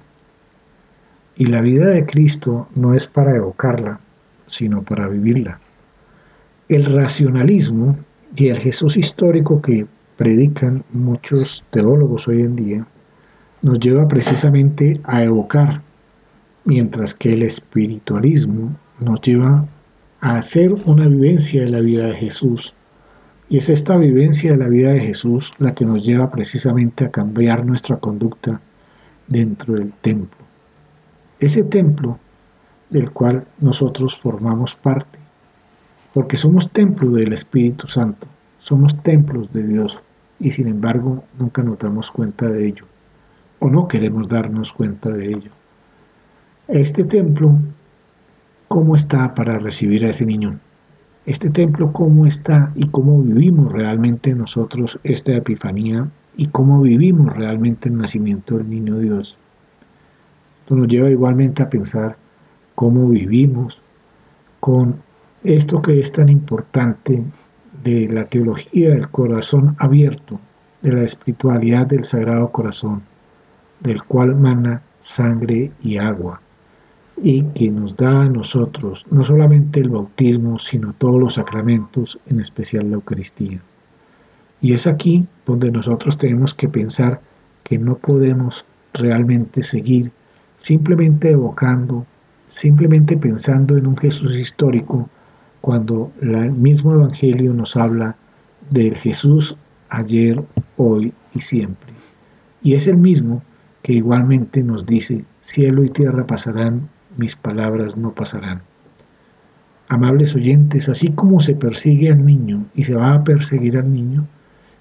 Y 1.37 1.45
la 1.45 1.61
vida 1.61 1.87
de 1.87 2.05
Cristo 2.05 2.67
no 2.75 2.93
es 2.93 3.07
para 3.07 3.37
evocarla, 3.37 4.01
sino 4.45 4.81
para 4.81 5.07
vivirla. 5.07 5.61
El 6.67 6.91
racionalismo 6.91 7.97
y 8.35 8.49
el 8.49 8.59
Jesús 8.59 8.97
histórico 8.97 9.61
que 9.61 9.87
predican 10.17 10.83
muchos 10.91 11.63
teólogos 11.71 12.27
hoy 12.27 12.41
en 12.41 12.57
día 12.57 12.87
nos 13.61 13.79
lleva 13.79 14.05
precisamente 14.09 14.99
a 15.05 15.23
evocar 15.23 15.83
mientras 16.65 17.13
que 17.13 17.31
el 17.31 17.43
espiritualismo 17.43 18.75
nos 18.99 19.21
lleva 19.21 19.65
a 20.19 20.35
hacer 20.35 20.73
una 20.73 21.07
vivencia 21.07 21.61
de 21.63 21.71
la 21.71 21.79
vida 21.79 22.07
de 22.07 22.17
Jesús. 22.17 22.73
Y 23.49 23.57
es 23.57 23.69
esta 23.69 23.97
vivencia 23.97 24.51
de 24.51 24.57
la 24.57 24.67
vida 24.67 24.91
de 24.91 24.99
Jesús 24.99 25.53
la 25.59 25.73
que 25.75 25.85
nos 25.85 26.03
lleva 26.03 26.31
precisamente 26.31 27.05
a 27.05 27.11
cambiar 27.11 27.65
nuestra 27.65 27.97
conducta 27.97 28.59
dentro 29.27 29.75
del 29.75 29.93
templo. 29.93 30.39
Ese 31.39 31.63
templo 31.63 32.19
del 32.89 33.11
cual 33.11 33.45
nosotros 33.59 34.17
formamos 34.17 34.75
parte, 34.75 35.19
porque 36.13 36.37
somos 36.37 36.71
templo 36.71 37.11
del 37.11 37.33
Espíritu 37.33 37.87
Santo, 37.87 38.27
somos 38.57 39.01
templos 39.03 39.51
de 39.53 39.63
Dios 39.63 39.99
y 40.39 40.51
sin 40.51 40.67
embargo 40.67 41.23
nunca 41.37 41.61
nos 41.61 41.77
damos 41.77 42.11
cuenta 42.11 42.49
de 42.49 42.67
ello 42.67 42.85
o 43.59 43.69
no 43.69 43.87
queremos 43.87 44.27
darnos 44.27 44.73
cuenta 44.73 45.09
de 45.09 45.27
ello 45.27 45.51
este 46.67 47.03
templo, 47.03 47.59
¿cómo 48.67 48.95
está 48.95 49.35
para 49.35 49.59
recibir 49.59 50.03
a 50.03 50.09
ese 50.09 50.25
niño? 50.25 50.59
Este 51.25 51.49
templo, 51.49 51.91
¿cómo 51.91 52.27
está 52.27 52.71
y 52.75 52.87
cómo 52.89 53.19
vivimos 53.23 53.71
realmente 53.71 54.35
nosotros 54.35 54.99
esta 55.03 55.31
epifanía 55.31 56.07
y 56.37 56.49
cómo 56.49 56.81
vivimos 56.81 57.35
realmente 57.35 57.89
el 57.89 57.97
nacimiento 57.97 58.57
del 58.57 58.69
niño 58.69 58.99
Dios? 58.99 59.35
Esto 60.59 60.75
nos 60.75 60.87
lleva 60.87 61.09
igualmente 61.09 61.63
a 61.63 61.69
pensar 61.69 62.15
cómo 62.75 63.09
vivimos 63.09 63.81
con 64.59 65.01
esto 65.43 65.81
que 65.81 65.99
es 65.99 66.11
tan 66.11 66.29
importante 66.29 67.23
de 67.83 68.07
la 68.07 68.25
teología 68.25 68.91
del 68.91 69.09
corazón 69.09 69.75
abierto, 69.79 70.39
de 70.83 70.93
la 70.93 71.01
espiritualidad 71.01 71.87
del 71.87 72.05
Sagrado 72.05 72.51
Corazón, 72.51 73.01
del 73.79 74.03
cual 74.03 74.35
mana 74.35 74.83
sangre 74.99 75.71
y 75.81 75.97
agua 75.97 76.39
y 77.17 77.43
que 77.43 77.71
nos 77.71 77.95
da 77.95 78.23
a 78.23 78.29
nosotros 78.29 79.05
no 79.09 79.23
solamente 79.23 79.79
el 79.79 79.89
bautismo, 79.89 80.59
sino 80.59 80.93
todos 80.93 81.19
los 81.19 81.35
sacramentos, 81.35 82.19
en 82.27 82.39
especial 82.39 82.89
la 82.89 82.95
Eucaristía. 82.95 83.61
Y 84.61 84.73
es 84.73 84.87
aquí 84.87 85.27
donde 85.45 85.71
nosotros 85.71 86.17
tenemos 86.17 86.53
que 86.53 86.67
pensar 86.67 87.21
que 87.63 87.77
no 87.77 87.97
podemos 87.97 88.65
realmente 88.93 89.63
seguir 89.63 90.11
simplemente 90.57 91.31
evocando, 91.31 92.05
simplemente 92.49 93.17
pensando 93.17 93.77
en 93.77 93.87
un 93.87 93.97
Jesús 93.97 94.35
histórico, 94.35 95.09
cuando 95.61 96.11
el 96.21 96.51
mismo 96.51 96.93
Evangelio 96.93 97.53
nos 97.53 97.75
habla 97.75 98.15
del 98.69 98.95
Jesús 98.95 99.57
ayer, 99.89 100.43
hoy 100.77 101.13
y 101.33 101.41
siempre. 101.41 101.93
Y 102.61 102.73
es 102.75 102.87
el 102.87 102.97
mismo 102.97 103.41
que 103.81 103.93
igualmente 103.93 104.63
nos 104.63 104.85
dice, 104.85 105.25
cielo 105.41 105.83
y 105.83 105.89
tierra 105.89 106.25
pasarán, 106.25 106.89
mis 107.17 107.35
palabras 107.35 107.97
no 107.97 108.13
pasarán. 108.13 108.61
Amables 109.87 110.35
oyentes, 110.35 110.89
así 110.89 111.09
como 111.09 111.39
se 111.39 111.55
persigue 111.55 112.11
al 112.11 112.25
niño 112.25 112.65
y 112.73 112.85
se 112.85 112.95
va 112.95 113.13
a 113.13 113.23
perseguir 113.23 113.77
al 113.77 113.91
niño, 113.91 114.25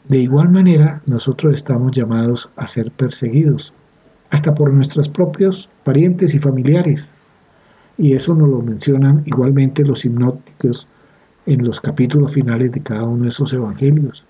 de 0.08 0.18
igual 0.18 0.50
manera 0.50 1.02
nosotros 1.06 1.54
estamos 1.54 1.92
llamados 1.92 2.50
a 2.56 2.66
ser 2.66 2.90
perseguidos, 2.90 3.72
hasta 4.30 4.54
por 4.54 4.72
nuestros 4.72 5.08
propios 5.08 5.68
parientes 5.82 6.34
y 6.34 6.38
familiares. 6.38 7.10
Y 7.96 8.14
eso 8.14 8.34
nos 8.34 8.48
lo 8.48 8.60
mencionan 8.60 9.22
igualmente 9.26 9.84
los 9.84 10.04
hipnóticos 10.04 10.88
en 11.46 11.64
los 11.64 11.80
capítulos 11.80 12.32
finales 12.32 12.72
de 12.72 12.82
cada 12.82 13.04
uno 13.04 13.24
de 13.24 13.28
esos 13.28 13.52
evangelios, 13.52 14.24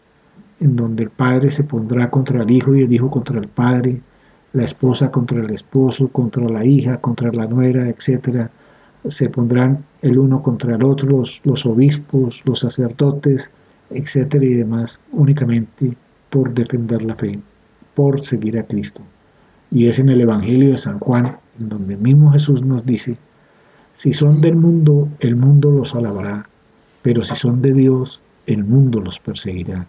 en 0.60 0.76
donde 0.76 1.04
el 1.04 1.10
padre 1.10 1.50
se 1.50 1.64
pondrá 1.64 2.10
contra 2.10 2.42
el 2.42 2.50
hijo 2.50 2.74
y 2.74 2.82
el 2.82 2.92
hijo 2.92 3.10
contra 3.10 3.38
el 3.38 3.48
padre, 3.48 4.00
la 4.54 4.64
esposa 4.64 5.10
contra 5.10 5.40
el 5.40 5.50
esposo, 5.50 6.08
contra 6.08 6.48
la 6.48 6.64
hija, 6.64 6.96
contra 6.98 7.30
la 7.32 7.46
nuera, 7.46 7.88
etc. 7.88 8.48
Se 9.06 9.28
pondrán 9.28 9.84
el 10.00 10.16
uno 10.16 10.42
contra 10.42 10.76
el 10.76 10.82
otro, 10.84 11.24
los, 11.42 11.66
obispos, 11.66 12.40
los 12.44 12.60
sacerdotes, 12.60 13.50
etcétera 13.90 14.44
y 14.44 14.54
demás, 14.54 15.00
únicamente 15.12 15.96
por 16.30 16.54
defender 16.54 17.02
la 17.02 17.16
fe, 17.16 17.40
por 17.94 18.24
seguir 18.24 18.56
a 18.58 18.62
Cristo. 18.62 19.02
Y 19.72 19.88
es 19.88 19.98
en 19.98 20.08
el 20.08 20.20
Evangelio 20.20 20.70
de 20.70 20.78
San 20.78 21.00
Juan, 21.00 21.36
en 21.58 21.68
donde 21.68 21.96
mismo 21.96 22.30
Jesús 22.32 22.62
nos 22.62 22.86
dice, 22.86 23.16
si 23.92 24.12
son 24.12 24.40
del 24.40 24.54
mundo, 24.54 25.08
el 25.18 25.34
mundo 25.34 25.72
los 25.72 25.94
alabará, 25.96 26.48
pero 27.02 27.24
si 27.24 27.34
son 27.34 27.60
de 27.60 27.72
Dios, 27.72 28.20
el 28.46 28.62
mundo 28.62 29.00
los 29.00 29.18
perseguirá. 29.18 29.86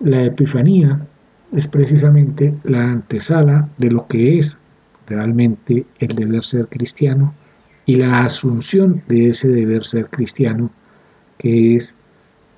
La 0.00 0.22
Epifanía 0.22 1.06
es 1.52 1.68
precisamente 1.68 2.54
la 2.64 2.84
antesala 2.84 3.68
de 3.78 3.90
lo 3.90 4.06
que 4.06 4.38
es 4.38 4.58
realmente 5.06 5.86
el 5.98 6.08
deber 6.08 6.44
ser 6.44 6.68
cristiano 6.68 7.34
y 7.86 7.96
la 7.96 8.20
asunción 8.20 9.02
de 9.08 9.30
ese 9.30 9.48
deber 9.48 9.84
ser 9.84 10.08
cristiano 10.10 10.70
que 11.38 11.74
es 11.74 11.96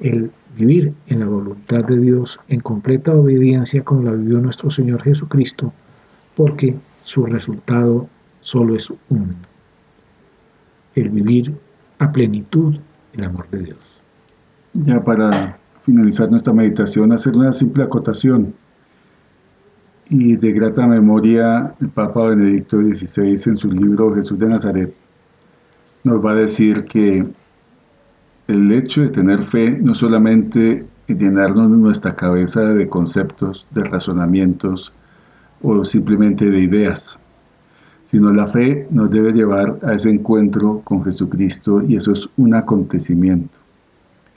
el 0.01 0.33
vivir 0.57 0.93
en 1.07 1.21
la 1.21 1.27
voluntad 1.27 1.85
de 1.85 1.99
Dios 1.99 2.41
en 2.49 2.61
completa 2.61 3.13
obediencia 3.13 3.85
como 3.85 4.03
la 4.03 4.13
vivió 4.13 4.41
nuestro 4.41 4.71
Señor 4.71 5.03
Jesucristo, 5.03 5.73
porque 6.37 6.77
su 7.05 7.27
resultado 7.27 8.09
solo 8.41 8.75
es 8.75 8.91
uno, 9.09 9.35
el 10.95 11.11
vivir 11.11 11.55
a 11.99 12.11
plenitud 12.11 12.77
el 13.13 13.25
amor 13.25 13.49
de 13.51 13.59
Dios. 13.63 14.03
Ya 14.73 15.03
para 15.03 15.59
finalizar 15.85 16.31
nuestra 16.31 16.53
meditación, 16.53 17.13
hacer 17.13 17.35
una 17.35 17.53
simple 17.53 17.85
acotación 17.85 18.55
y 20.11 20.35
de 20.37 20.53
grata 20.53 20.89
memoria 20.89 21.73
el 21.81 21.89
Papa 21.89 22.29
Benedicto 22.29 22.79
XVI 22.79 23.51
en 23.51 23.57
su 23.57 23.71
libro 23.71 24.13
Jesús 24.13 24.39
de 24.41 24.49
Nazaret 24.49 24.93
nos 26.03 26.25
va 26.25 26.33
a 26.33 26.35
decir 26.35 26.85
que 26.85 27.25
el 28.49 28.73
hecho 28.73 29.03
de 29.03 29.09
tener 29.09 29.45
fe 29.45 29.71
no 29.71 29.95
solamente 29.95 30.85
llenarnos 31.07 31.71
nuestra 31.71 32.17
cabeza 32.17 32.63
de 32.63 32.89
conceptos, 32.89 33.69
de 33.71 33.85
razonamientos 33.85 34.93
o 35.63 35.85
simplemente 35.85 36.51
de 36.51 36.59
ideas, 36.59 37.19
sino 38.05 38.33
la 38.33 38.49
fe 38.49 38.89
nos 38.91 39.11
debe 39.11 39.33
llevar 39.33 39.79
a 39.85 39.95
ese 39.95 40.11
encuentro 40.11 40.81
con 40.83 41.05
Jesucristo 41.05 41.83
y 41.83 41.97
eso 41.97 42.11
es 42.13 42.29
un 42.37 42.55
acontecimiento. 42.55 43.57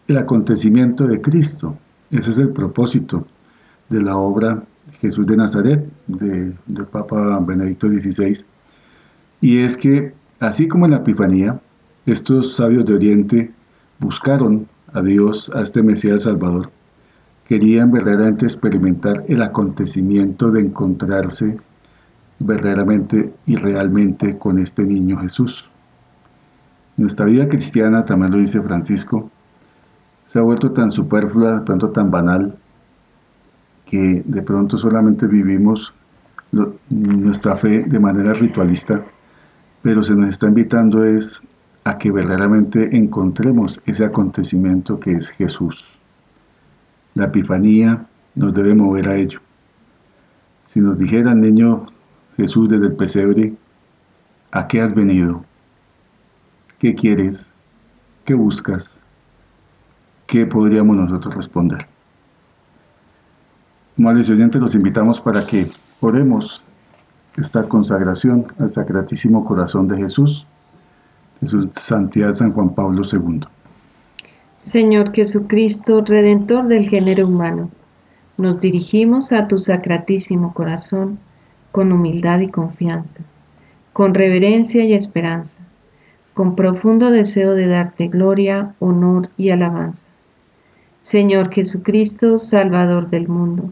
El 0.07 0.17
acontecimiento 0.17 1.07
de 1.07 1.19
Cristo, 1.19 1.75
ese 2.11 2.29
es 2.29 2.37
el 2.37 2.49
propósito 2.49 3.25
de 3.89 4.01
la 4.01 4.15
obra 4.15 4.63
Jesús 4.99 5.25
de 5.25 5.37
Nazaret, 5.37 5.85
del 6.07 6.57
Papa 6.91 7.39
Benedicto 7.39 7.87
XVI, 7.89 8.43
y 9.41 9.59
es 9.59 9.77
que, 9.77 10.13
así 10.39 10.67
como 10.67 10.85
en 10.85 10.91
la 10.91 10.97
Epifanía, 10.97 11.59
estos 12.05 12.55
sabios 12.55 12.85
de 12.85 12.93
Oriente 12.93 13.51
buscaron 13.99 14.67
a 14.93 15.01
Dios, 15.01 15.51
a 15.53 15.61
este 15.61 15.83
Mesías 15.83 16.23
Salvador, 16.23 16.69
querían 17.47 17.91
verdaderamente 17.91 18.45
experimentar 18.45 19.23
el 19.27 19.41
acontecimiento 19.41 20.51
de 20.51 20.61
encontrarse 20.61 21.57
verdaderamente 22.39 23.33
y 23.45 23.55
realmente 23.55 24.37
con 24.37 24.59
este 24.59 24.83
niño 24.83 25.17
Jesús. 25.19 25.69
Nuestra 26.97 27.25
vida 27.25 27.47
cristiana, 27.47 28.05
también 28.05 28.31
lo 28.31 28.37
dice 28.37 28.61
Francisco, 28.61 29.29
se 30.25 30.39
ha 30.39 30.41
vuelto 30.41 30.71
tan 30.71 30.91
superflua, 30.91 31.63
tanto 31.65 31.89
tan 31.89 32.11
banal, 32.11 32.57
que 33.93 34.23
de 34.25 34.41
pronto 34.41 34.75
solamente 34.75 35.27
vivimos 35.27 35.93
nuestra 36.89 37.55
fe 37.55 37.83
de 37.83 37.99
manera 37.99 38.33
ritualista, 38.33 39.05
pero 39.83 40.01
se 40.01 40.15
nos 40.15 40.29
está 40.29 40.47
invitando 40.47 41.05
es 41.05 41.47
a 41.83 41.99
que 41.99 42.09
verdaderamente 42.09 42.97
encontremos 42.97 43.79
ese 43.85 44.03
acontecimiento 44.03 44.99
que 44.99 45.11
es 45.11 45.29
Jesús. 45.29 45.85
La 47.13 47.25
Epifanía 47.25 48.07
nos 48.33 48.55
debe 48.55 48.73
mover 48.73 49.09
a 49.09 49.15
ello. 49.15 49.39
Si 50.65 50.79
nos 50.79 50.97
dijera 50.97 51.35
niño 51.35 51.85
Jesús 52.35 52.69
desde 52.69 52.87
el 52.87 52.95
pesebre, 52.95 53.53
¿a 54.51 54.67
qué 54.67 54.81
has 54.81 54.95
venido? 54.95 55.45
¿Qué 56.79 56.95
quieres? 56.95 57.47
¿Qué 58.25 58.33
buscas? 58.33 58.97
¿Qué 60.25 60.47
podríamos 60.47 60.97
nosotros 60.97 61.35
responder? 61.35 61.85
Y 63.95 64.03
oyentes, 64.05 64.59
los 64.59 64.73
invitamos 64.73 65.21
para 65.21 65.45
que 65.45 65.67
oremos 66.01 66.63
esta 67.37 67.63
consagración 67.67 68.47
al 68.57 68.71
Sacratísimo 68.71 69.45
Corazón 69.45 69.87
de 69.87 69.97
Jesús, 69.97 70.47
en 71.41 71.47
su 71.47 71.69
santidad 71.73 72.31
San 72.31 72.53
Juan 72.53 72.73
Pablo 72.73 73.03
II. 73.11 73.41
Señor 74.59 75.11
Jesucristo, 75.13 76.01
Redentor 76.01 76.67
del 76.67 76.89
género 76.89 77.27
humano, 77.27 77.69
nos 78.37 78.59
dirigimos 78.59 79.31
a 79.31 79.47
tu 79.47 79.59
Sacratísimo 79.59 80.53
Corazón 80.53 81.19
con 81.71 81.91
humildad 81.91 82.39
y 82.39 82.49
confianza, 82.49 83.23
con 83.93 84.15
reverencia 84.15 84.83
y 84.85 84.93
esperanza, 84.93 85.55
con 86.33 86.55
profundo 86.55 87.11
deseo 87.11 87.53
de 87.53 87.67
darte 87.67 88.07
gloria, 88.07 88.73
honor 88.79 89.29
y 89.37 89.51
alabanza. 89.51 90.07
Señor 90.97 91.51
Jesucristo, 91.51 92.39
Salvador 92.39 93.09
del 93.09 93.27
mundo, 93.27 93.71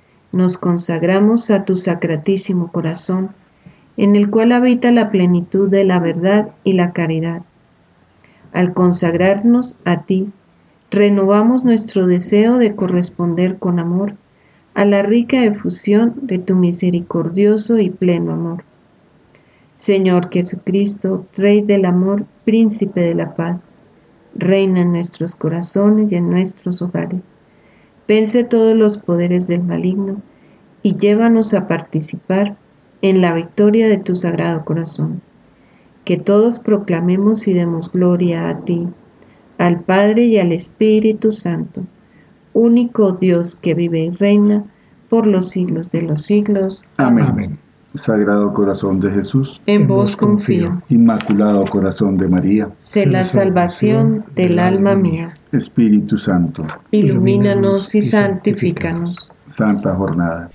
nos 0.31 0.57
consagramos 0.57 1.51
a 1.51 1.65
tu 1.65 1.75
sacratísimo 1.75 2.71
corazón, 2.71 3.31
en 3.97 4.15
el 4.15 4.29
cual 4.29 4.53
habita 4.53 4.91
la 4.91 5.11
plenitud 5.11 5.69
de 5.69 5.83
la 5.83 5.99
verdad 5.99 6.51
y 6.63 6.73
la 6.73 6.93
caridad. 6.93 7.41
Al 8.53 8.73
consagrarnos 8.73 9.79
a 9.85 10.03
ti, 10.03 10.29
renovamos 10.89 11.63
nuestro 11.63 12.07
deseo 12.07 12.57
de 12.57 12.75
corresponder 12.75 13.57
con 13.57 13.79
amor 13.79 14.15
a 14.73 14.85
la 14.85 15.03
rica 15.03 15.43
efusión 15.43 16.13
de 16.21 16.39
tu 16.39 16.55
misericordioso 16.55 17.79
y 17.79 17.89
pleno 17.89 18.33
amor. 18.33 18.63
Señor 19.75 20.29
Jesucristo, 20.29 21.25
Rey 21.35 21.61
del 21.61 21.85
amor, 21.85 22.25
Príncipe 22.45 23.01
de 23.01 23.15
la 23.15 23.35
paz, 23.35 23.69
reina 24.33 24.81
en 24.81 24.93
nuestros 24.93 25.35
corazones 25.35 26.11
y 26.11 26.15
en 26.15 26.29
nuestros 26.29 26.81
hogares 26.81 27.25
Vence 28.11 28.43
todos 28.43 28.75
los 28.75 28.97
poderes 28.97 29.47
del 29.47 29.63
maligno 29.63 30.21
y 30.83 30.97
llévanos 30.97 31.53
a 31.53 31.69
participar 31.69 32.57
en 33.01 33.21
la 33.21 33.33
victoria 33.33 33.87
de 33.87 33.99
tu 33.99 34.17
sagrado 34.17 34.65
corazón. 34.65 35.21
que 36.03 36.17
todos 36.17 36.59
proclamemos 36.59 37.47
y 37.47 37.53
demos 37.53 37.89
gloria 37.89 38.49
a 38.49 38.65
ti, 38.65 38.85
al 39.57 39.79
Padre 39.79 40.25
y 40.25 40.39
al 40.39 40.51
Espíritu 40.51 41.31
Santo, 41.31 41.83
único 42.53 43.13
Dios 43.13 43.55
que 43.55 43.75
vive 43.75 44.01
y 44.01 44.09
reina 44.09 44.65
por 45.07 45.25
los 45.25 45.47
siglos 45.51 45.89
de 45.91 46.01
los 46.01 46.23
siglos. 46.23 46.83
Amén. 46.97 47.59
Sagrado 47.95 48.53
Corazón 48.53 48.99
de 48.99 49.09
Jesús, 49.11 49.61
en 49.67 49.87
vos 49.87 50.17
confío. 50.17 50.81
Inmaculado 50.89 51.63
Corazón 51.63 52.17
de 52.17 52.27
María, 52.27 52.71
sé 52.75 53.05
la 53.05 53.23
salvación 53.23 54.25
del 54.35 54.59
alma 54.59 54.95
mía. 54.95 55.33
Espíritu 55.51 56.17
Santo, 56.17 56.65
ilumínanos 56.91 57.93
y 57.95 58.01
santifícanos. 58.01 59.31
Santa 59.47 59.93
Jornada. 59.95 60.49